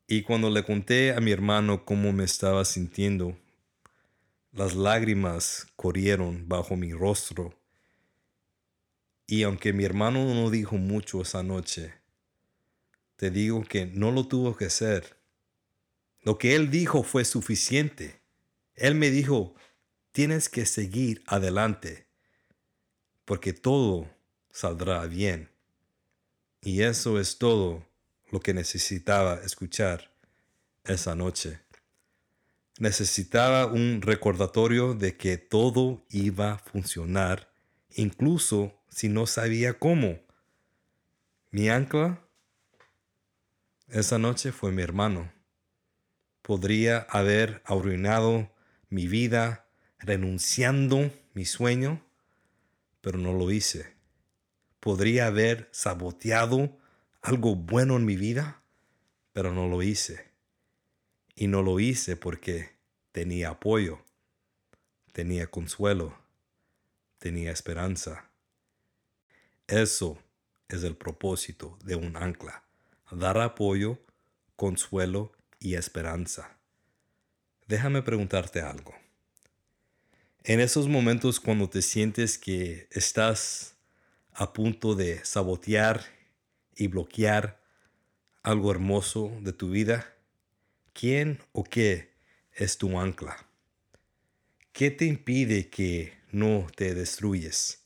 Y 0.06 0.22
cuando 0.22 0.48
le 0.50 0.64
conté 0.64 1.12
a 1.12 1.20
mi 1.20 1.32
hermano 1.32 1.84
cómo 1.84 2.12
me 2.12 2.22
estaba 2.22 2.64
sintiendo, 2.64 3.36
las 4.52 4.76
lágrimas 4.76 5.66
corrieron 5.74 6.48
bajo 6.48 6.76
mi 6.76 6.92
rostro. 6.92 7.58
Y 9.26 9.42
aunque 9.42 9.72
mi 9.72 9.84
hermano 9.84 10.32
no 10.32 10.48
dijo 10.50 10.76
mucho 10.76 11.22
esa 11.22 11.42
noche, 11.42 11.92
te 13.16 13.30
digo 13.30 13.64
que 13.64 13.86
no 13.86 14.12
lo 14.12 14.28
tuvo 14.28 14.56
que 14.56 14.66
hacer. 14.66 15.16
Lo 16.22 16.38
que 16.38 16.54
él 16.54 16.70
dijo 16.70 17.02
fue 17.02 17.24
suficiente. 17.24 18.20
Él 18.74 18.94
me 18.94 19.10
dijo, 19.10 19.54
Tienes 20.16 20.48
que 20.48 20.64
seguir 20.64 21.22
adelante, 21.26 22.06
porque 23.26 23.52
todo 23.52 24.08
saldrá 24.50 25.04
bien. 25.04 25.50
Y 26.62 26.80
eso 26.80 27.20
es 27.20 27.36
todo 27.36 27.86
lo 28.30 28.40
que 28.40 28.54
necesitaba 28.54 29.34
escuchar 29.44 30.10
esa 30.84 31.14
noche. 31.14 31.60
Necesitaba 32.78 33.66
un 33.66 34.00
recordatorio 34.00 34.94
de 34.94 35.18
que 35.18 35.36
todo 35.36 36.06
iba 36.08 36.52
a 36.52 36.58
funcionar, 36.60 37.52
incluso 37.94 38.82
si 38.88 39.10
no 39.10 39.26
sabía 39.26 39.78
cómo. 39.78 40.18
Mi 41.50 41.68
ancla 41.68 42.25
esa 43.88 44.18
noche 44.18 44.52
fue 44.52 44.72
mi 44.72 44.82
hermano. 44.82 45.32
Podría 46.42 46.98
haber 46.98 47.62
arruinado 47.64 48.52
mi 48.88 49.06
vida, 49.06 49.68
renunciando 49.98 51.12
mi 51.34 51.44
sueño, 51.44 52.04
pero 53.00 53.18
no 53.18 53.32
lo 53.32 53.50
hice. 53.50 53.94
Podría 54.80 55.26
haber 55.26 55.68
saboteado 55.72 56.78
algo 57.22 57.56
bueno 57.56 57.96
en 57.96 58.04
mi 58.04 58.16
vida, 58.16 58.62
pero 59.32 59.52
no 59.52 59.68
lo 59.68 59.82
hice. 59.82 60.30
Y 61.34 61.48
no 61.48 61.62
lo 61.62 61.80
hice 61.80 62.16
porque 62.16 62.76
tenía 63.12 63.50
apoyo, 63.50 64.04
tenía 65.12 65.48
consuelo, 65.48 66.16
tenía 67.18 67.50
esperanza. 67.50 68.30
Eso 69.66 70.18
es 70.68 70.84
el 70.84 70.96
propósito 70.96 71.78
de 71.84 71.96
un 71.96 72.16
ancla, 72.16 72.65
dar 73.10 73.38
apoyo, 73.38 73.98
consuelo 74.56 75.32
y 75.58 75.74
esperanza. 75.74 76.58
Déjame 77.68 78.02
preguntarte 78.02 78.60
algo. 78.60 78.94
En 80.44 80.60
esos 80.60 80.88
momentos 80.88 81.40
cuando 81.40 81.68
te 81.68 81.82
sientes 81.82 82.38
que 82.38 82.88
estás 82.92 83.76
a 84.32 84.52
punto 84.52 84.94
de 84.94 85.24
sabotear 85.24 86.04
y 86.76 86.86
bloquear 86.88 87.60
algo 88.42 88.70
hermoso 88.70 89.36
de 89.40 89.52
tu 89.52 89.70
vida, 89.70 90.14
¿quién 90.92 91.40
o 91.52 91.64
qué 91.64 92.12
es 92.52 92.78
tu 92.78 92.98
ancla? 92.98 93.48
¿Qué 94.72 94.90
te 94.90 95.06
impide 95.06 95.68
que 95.68 96.12
no 96.30 96.66
te 96.76 96.94
destruyes? 96.94 97.82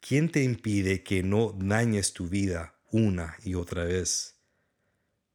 ¿Quién 0.00 0.30
te 0.30 0.44
impide 0.44 1.02
que 1.02 1.22
no 1.22 1.52
dañes 1.52 2.12
tu 2.12 2.28
vida 2.28 2.75
una 2.96 3.36
y 3.44 3.54
otra 3.54 3.84
vez? 3.84 4.36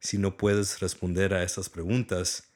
Si 0.00 0.18
no 0.18 0.36
puedes 0.36 0.80
responder 0.80 1.32
a 1.32 1.44
esas 1.44 1.68
preguntas, 1.68 2.48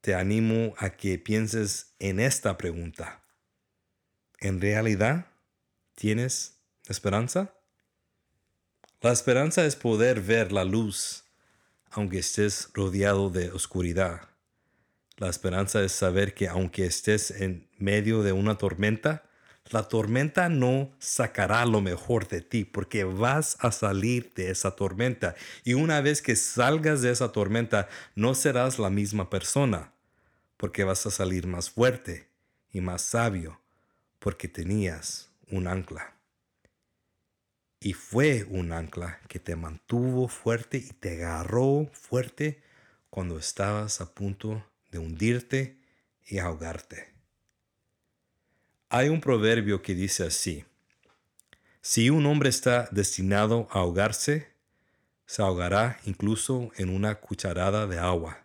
te 0.00 0.14
animo 0.14 0.74
a 0.78 0.90
que 0.90 1.18
pienses 1.18 1.94
en 1.98 2.20
esta 2.20 2.56
pregunta. 2.56 3.22
¿En 4.38 4.60
realidad 4.60 5.26
tienes 5.96 6.60
esperanza? 6.86 7.52
La 9.00 9.12
esperanza 9.12 9.66
es 9.66 9.74
poder 9.76 10.20
ver 10.20 10.52
la 10.52 10.64
luz 10.64 11.24
aunque 11.90 12.18
estés 12.18 12.68
rodeado 12.74 13.30
de 13.30 13.50
oscuridad. 13.50 14.28
La 15.16 15.30
esperanza 15.30 15.82
es 15.82 15.92
saber 15.92 16.34
que 16.34 16.46
aunque 16.46 16.84
estés 16.84 17.30
en 17.30 17.70
medio 17.78 18.22
de 18.22 18.32
una 18.32 18.58
tormenta, 18.58 19.24
la 19.70 19.88
tormenta 19.88 20.48
no 20.48 20.92
sacará 20.98 21.64
lo 21.66 21.80
mejor 21.80 22.28
de 22.28 22.40
ti 22.40 22.64
porque 22.64 23.04
vas 23.04 23.56
a 23.60 23.72
salir 23.72 24.32
de 24.34 24.50
esa 24.50 24.72
tormenta. 24.76 25.34
Y 25.64 25.74
una 25.74 26.00
vez 26.00 26.22
que 26.22 26.36
salgas 26.36 27.02
de 27.02 27.10
esa 27.10 27.32
tormenta, 27.32 27.88
no 28.14 28.34
serás 28.34 28.78
la 28.78 28.90
misma 28.90 29.30
persona 29.30 29.92
porque 30.56 30.84
vas 30.84 31.06
a 31.06 31.10
salir 31.10 31.46
más 31.46 31.70
fuerte 31.70 32.28
y 32.70 32.80
más 32.80 33.02
sabio 33.02 33.60
porque 34.18 34.48
tenías 34.48 35.30
un 35.48 35.66
ancla. 35.68 36.14
y 37.80 37.92
fue 37.92 38.44
un 38.48 38.72
ancla 38.72 39.20
que 39.28 39.38
te 39.38 39.54
mantuvo 39.54 40.28
fuerte 40.28 40.78
y 40.78 40.90
te 40.90 41.22
agarró 41.22 41.88
fuerte 41.92 42.62
cuando 43.10 43.38
estabas 43.38 44.00
a 44.00 44.14
punto 44.14 44.64
de 44.90 44.98
hundirte 44.98 45.78
y 46.24 46.38
ahogarte. 46.38 47.15
Hay 48.88 49.08
un 49.08 49.20
proverbio 49.20 49.82
que 49.82 49.96
dice 49.96 50.24
así, 50.24 50.64
si 51.82 52.08
un 52.08 52.24
hombre 52.26 52.48
está 52.48 52.88
destinado 52.92 53.66
a 53.72 53.80
ahogarse, 53.80 54.48
se 55.26 55.42
ahogará 55.42 55.98
incluso 56.04 56.70
en 56.76 56.90
una 56.90 57.16
cucharada 57.16 57.88
de 57.88 57.98
agua. 57.98 58.44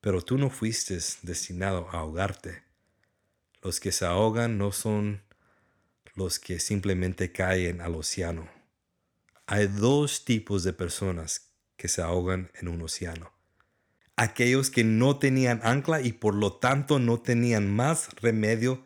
Pero 0.00 0.22
tú 0.22 0.38
no 0.38 0.48
fuiste 0.48 0.96
destinado 1.22 1.88
a 1.90 1.98
ahogarte. 1.98 2.62
Los 3.62 3.80
que 3.80 3.90
se 3.90 4.06
ahogan 4.06 4.58
no 4.58 4.70
son 4.70 5.22
los 6.14 6.38
que 6.38 6.60
simplemente 6.60 7.32
caen 7.32 7.80
al 7.80 7.96
océano. 7.96 8.48
Hay 9.46 9.66
dos 9.66 10.24
tipos 10.24 10.62
de 10.62 10.72
personas 10.72 11.50
que 11.76 11.88
se 11.88 12.00
ahogan 12.00 12.52
en 12.60 12.68
un 12.68 12.80
océano. 12.82 13.32
Aquellos 14.14 14.70
que 14.70 14.84
no 14.84 15.18
tenían 15.18 15.60
ancla 15.64 16.00
y 16.00 16.12
por 16.12 16.34
lo 16.36 16.52
tanto 16.52 17.00
no 17.00 17.20
tenían 17.20 17.74
más 17.74 18.08
remedio 18.20 18.84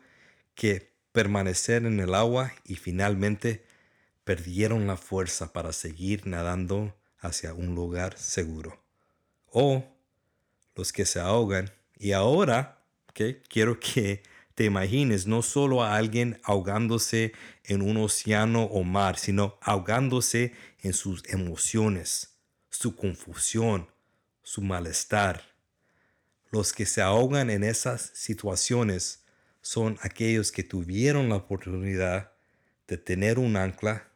que 0.57 0.91
permanecer 1.11 1.85
en 1.85 1.99
el 1.99 2.15
agua 2.15 2.51
y 2.65 2.75
finalmente 2.75 3.63
perdieron 4.23 4.87
la 4.87 4.97
fuerza 4.97 5.53
para 5.53 5.71
seguir 5.71 6.25
nadando 6.25 6.97
hacia 7.19 7.53
un 7.53 7.75
lugar 7.75 8.17
seguro. 8.17 8.83
O 9.45 9.85
los 10.75 10.91
que 10.91 11.05
se 11.05 11.19
ahogan 11.19 11.71
y 11.95 12.11
ahora, 12.11 12.83
que 13.13 13.41
quiero 13.43 13.79
que 13.79 14.23
te 14.55 14.65
imagines 14.65 15.27
no 15.27 15.43
solo 15.43 15.83
a 15.83 15.95
alguien 15.95 16.41
ahogándose 16.43 17.33
en 17.63 17.83
un 17.83 17.97
océano 17.97 18.63
o 18.63 18.83
mar, 18.83 19.19
sino 19.19 19.59
ahogándose 19.61 20.53
en 20.81 20.93
sus 20.93 21.23
emociones, 21.27 22.35
su 22.71 22.95
confusión, 22.95 23.87
su 24.41 24.61
malestar. 24.61 25.43
Los 26.49 26.73
que 26.73 26.87
se 26.87 27.03
ahogan 27.03 27.51
en 27.51 27.63
esas 27.63 28.09
situaciones 28.15 29.26
son 29.67 29.97
aquellos 30.01 30.53
que 30.53 30.63
tuvieron 30.63 31.27
la 31.27 31.35
oportunidad 31.35 32.31
de 32.87 32.97
tener 32.97 33.37
un 33.37 33.57
ancla 33.57 34.09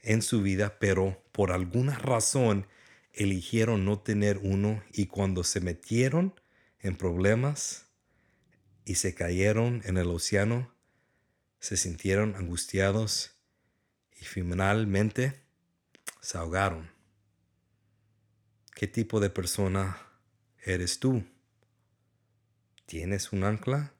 en 0.00 0.20
su 0.20 0.42
vida, 0.42 0.78
pero 0.78 1.24
por 1.32 1.50
alguna 1.50 1.98
razón 1.98 2.66
eligieron 3.14 3.86
no 3.86 4.00
tener 4.00 4.36
uno 4.36 4.82
y 4.92 5.06
cuando 5.06 5.44
se 5.44 5.60
metieron 5.60 6.38
en 6.78 6.96
problemas, 6.96 7.86
y 8.84 8.96
se 8.96 9.14
cayeron 9.14 9.80
en 9.86 9.96
el 9.96 10.08
océano, 10.08 10.74
se 11.58 11.78
sintieron 11.78 12.34
angustiados 12.34 13.38
y 14.20 14.26
finalmente 14.26 15.40
se 16.20 16.36
ahogaron. 16.36 16.90
¿Qué 18.74 18.88
tipo 18.88 19.20
de 19.20 19.30
persona 19.30 20.06
eres 20.62 21.00
tú? 21.00 21.24
¿Tienes 22.84 23.32
un 23.32 23.44
ancla? 23.44 23.94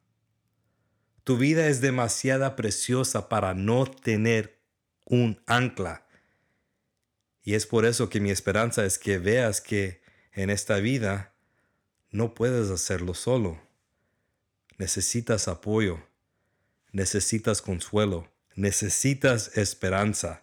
Tu 1.24 1.37
vida 1.37 1.68
es 1.68 1.80
demasiado 1.80 2.54
preciosa 2.56 3.28
para 3.28 3.54
no 3.54 3.87
tener 3.87 4.58
un 5.04 5.40
ancla. 5.46 6.06
Y 7.44 7.54
es 7.54 7.66
por 7.66 7.85
eso 7.85 8.08
que 8.08 8.20
mi 8.20 8.30
esperanza 8.30 8.85
es 8.85 8.98
que 8.98 9.18
veas 9.18 9.61
que 9.61 10.02
en 10.32 10.50
esta 10.50 10.76
vida 10.76 11.35
no 12.11 12.35
puedes 12.35 12.70
hacerlo 12.70 13.14
solo 13.14 13.61
necesitas 14.82 15.46
apoyo, 15.46 16.00
necesitas 16.90 17.62
consuelo, 17.62 18.28
necesitas 18.56 19.56
esperanza. 19.56 20.42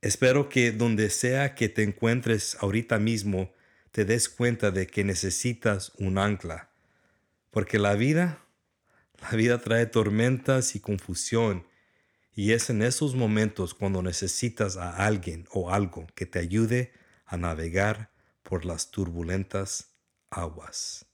Espero 0.00 0.48
que 0.48 0.72
donde 0.72 1.10
sea 1.10 1.54
que 1.54 1.68
te 1.68 1.82
encuentres 1.82 2.56
ahorita 2.60 2.98
mismo, 2.98 3.52
te 3.92 4.06
des 4.06 4.30
cuenta 4.30 4.70
de 4.70 4.86
que 4.86 5.04
necesitas 5.04 5.92
un 5.98 6.16
ancla. 6.16 6.70
Porque 7.50 7.78
la 7.78 7.94
vida, 7.94 8.42
la 9.20 9.30
vida 9.36 9.60
trae 9.60 9.86
tormentas 9.86 10.74
y 10.74 10.80
confusión. 10.80 11.66
Y 12.34 12.52
es 12.52 12.68
en 12.70 12.82
esos 12.82 13.14
momentos 13.14 13.74
cuando 13.74 14.02
necesitas 14.02 14.76
a 14.76 15.06
alguien 15.06 15.46
o 15.52 15.70
algo 15.70 16.06
que 16.14 16.26
te 16.26 16.38
ayude 16.38 16.92
a 17.24 17.36
navegar 17.36 18.10
por 18.42 18.64
las 18.64 18.90
turbulentas 18.90 19.96
aguas. 20.30 21.06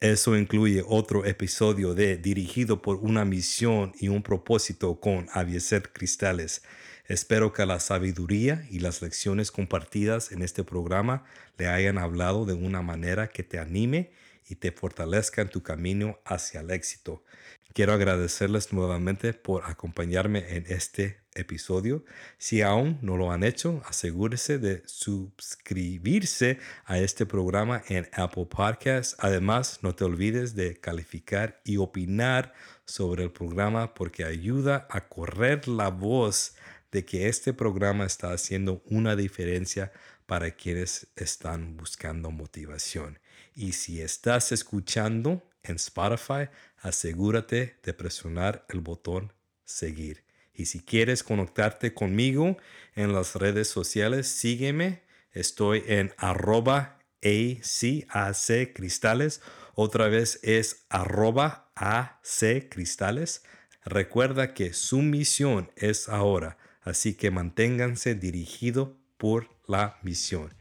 Eso 0.00 0.36
incluye 0.36 0.82
otro 0.86 1.26
episodio 1.26 1.94
de 1.94 2.16
Dirigido 2.16 2.80
por 2.80 2.96
una 2.96 3.24
misión 3.24 3.92
y 3.98 4.08
un 4.08 4.22
propósito 4.22 4.98
con 4.98 5.28
Avieser 5.32 5.92
Cristales. 5.92 6.62
Espero 7.06 7.52
que 7.52 7.66
la 7.66 7.80
sabiduría 7.80 8.66
y 8.70 8.78
las 8.78 9.02
lecciones 9.02 9.50
compartidas 9.50 10.32
en 10.32 10.42
este 10.42 10.64
programa 10.64 11.24
le 11.58 11.66
hayan 11.66 11.98
hablado 11.98 12.46
de 12.46 12.54
una 12.54 12.80
manera 12.80 13.28
que 13.28 13.42
te 13.42 13.58
anime 13.58 14.10
y 14.50 14.56
te 14.56 14.72
fortalezca 14.72 15.40
en 15.40 15.48
tu 15.48 15.62
camino 15.62 16.18
hacia 16.24 16.60
el 16.60 16.70
éxito. 16.70 17.24
Quiero 17.72 17.92
agradecerles 17.92 18.72
nuevamente 18.72 19.32
por 19.32 19.62
acompañarme 19.64 20.56
en 20.56 20.66
este 20.68 21.20
episodio. 21.36 22.04
Si 22.36 22.62
aún 22.62 22.98
no 23.00 23.16
lo 23.16 23.30
han 23.30 23.44
hecho, 23.44 23.80
asegúrese 23.86 24.58
de 24.58 24.82
suscribirse 24.86 26.58
a 26.84 26.98
este 26.98 27.26
programa 27.26 27.84
en 27.86 28.08
Apple 28.12 28.46
Podcasts. 28.46 29.14
Además, 29.20 29.78
no 29.82 29.94
te 29.94 30.02
olvides 30.02 30.56
de 30.56 30.80
calificar 30.80 31.60
y 31.64 31.76
opinar 31.76 32.54
sobre 32.84 33.22
el 33.22 33.30
programa 33.30 33.94
porque 33.94 34.24
ayuda 34.24 34.88
a 34.90 35.08
correr 35.08 35.68
la 35.68 35.90
voz 35.90 36.56
de 36.90 37.04
que 37.04 37.28
este 37.28 37.52
programa 37.52 38.04
está 38.04 38.32
haciendo 38.32 38.82
una 38.86 39.14
diferencia 39.14 39.92
para 40.26 40.50
quienes 40.50 41.06
están 41.14 41.76
buscando 41.76 42.32
motivación. 42.32 43.20
Y 43.54 43.72
si 43.72 44.00
estás 44.00 44.52
escuchando 44.52 45.42
en 45.62 45.76
Spotify, 45.76 46.48
asegúrate 46.78 47.78
de 47.82 47.92
presionar 47.94 48.64
el 48.68 48.80
botón 48.80 49.32
seguir. 49.64 50.24
Y 50.54 50.66
si 50.66 50.80
quieres 50.80 51.22
conectarte 51.22 51.94
conmigo 51.94 52.56
en 52.94 53.12
las 53.12 53.34
redes 53.34 53.68
sociales, 53.68 54.28
sígueme. 54.28 55.02
Estoy 55.32 55.84
en 55.86 56.12
arroba 56.16 56.98
ACAC 57.22 58.72
Cristales. 58.74 59.40
Otra 59.74 60.08
vez 60.08 60.40
es 60.42 60.84
arroba 60.88 61.70
AC 61.74 62.68
Cristales. 62.68 63.44
Recuerda 63.84 64.52
que 64.52 64.74
su 64.74 64.98
misión 64.98 65.70
es 65.76 66.08
ahora, 66.08 66.58
así 66.82 67.14
que 67.14 67.30
manténganse 67.30 68.14
dirigido 68.14 68.98
por 69.16 69.48
la 69.66 69.98
misión. 70.02 70.54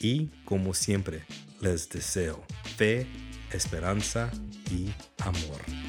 Y 0.00 0.26
como 0.44 0.74
siempre, 0.74 1.24
les 1.60 1.88
deseo 1.88 2.44
fe, 2.76 3.06
esperanza 3.52 4.30
y 4.70 4.88
amor. 5.22 5.85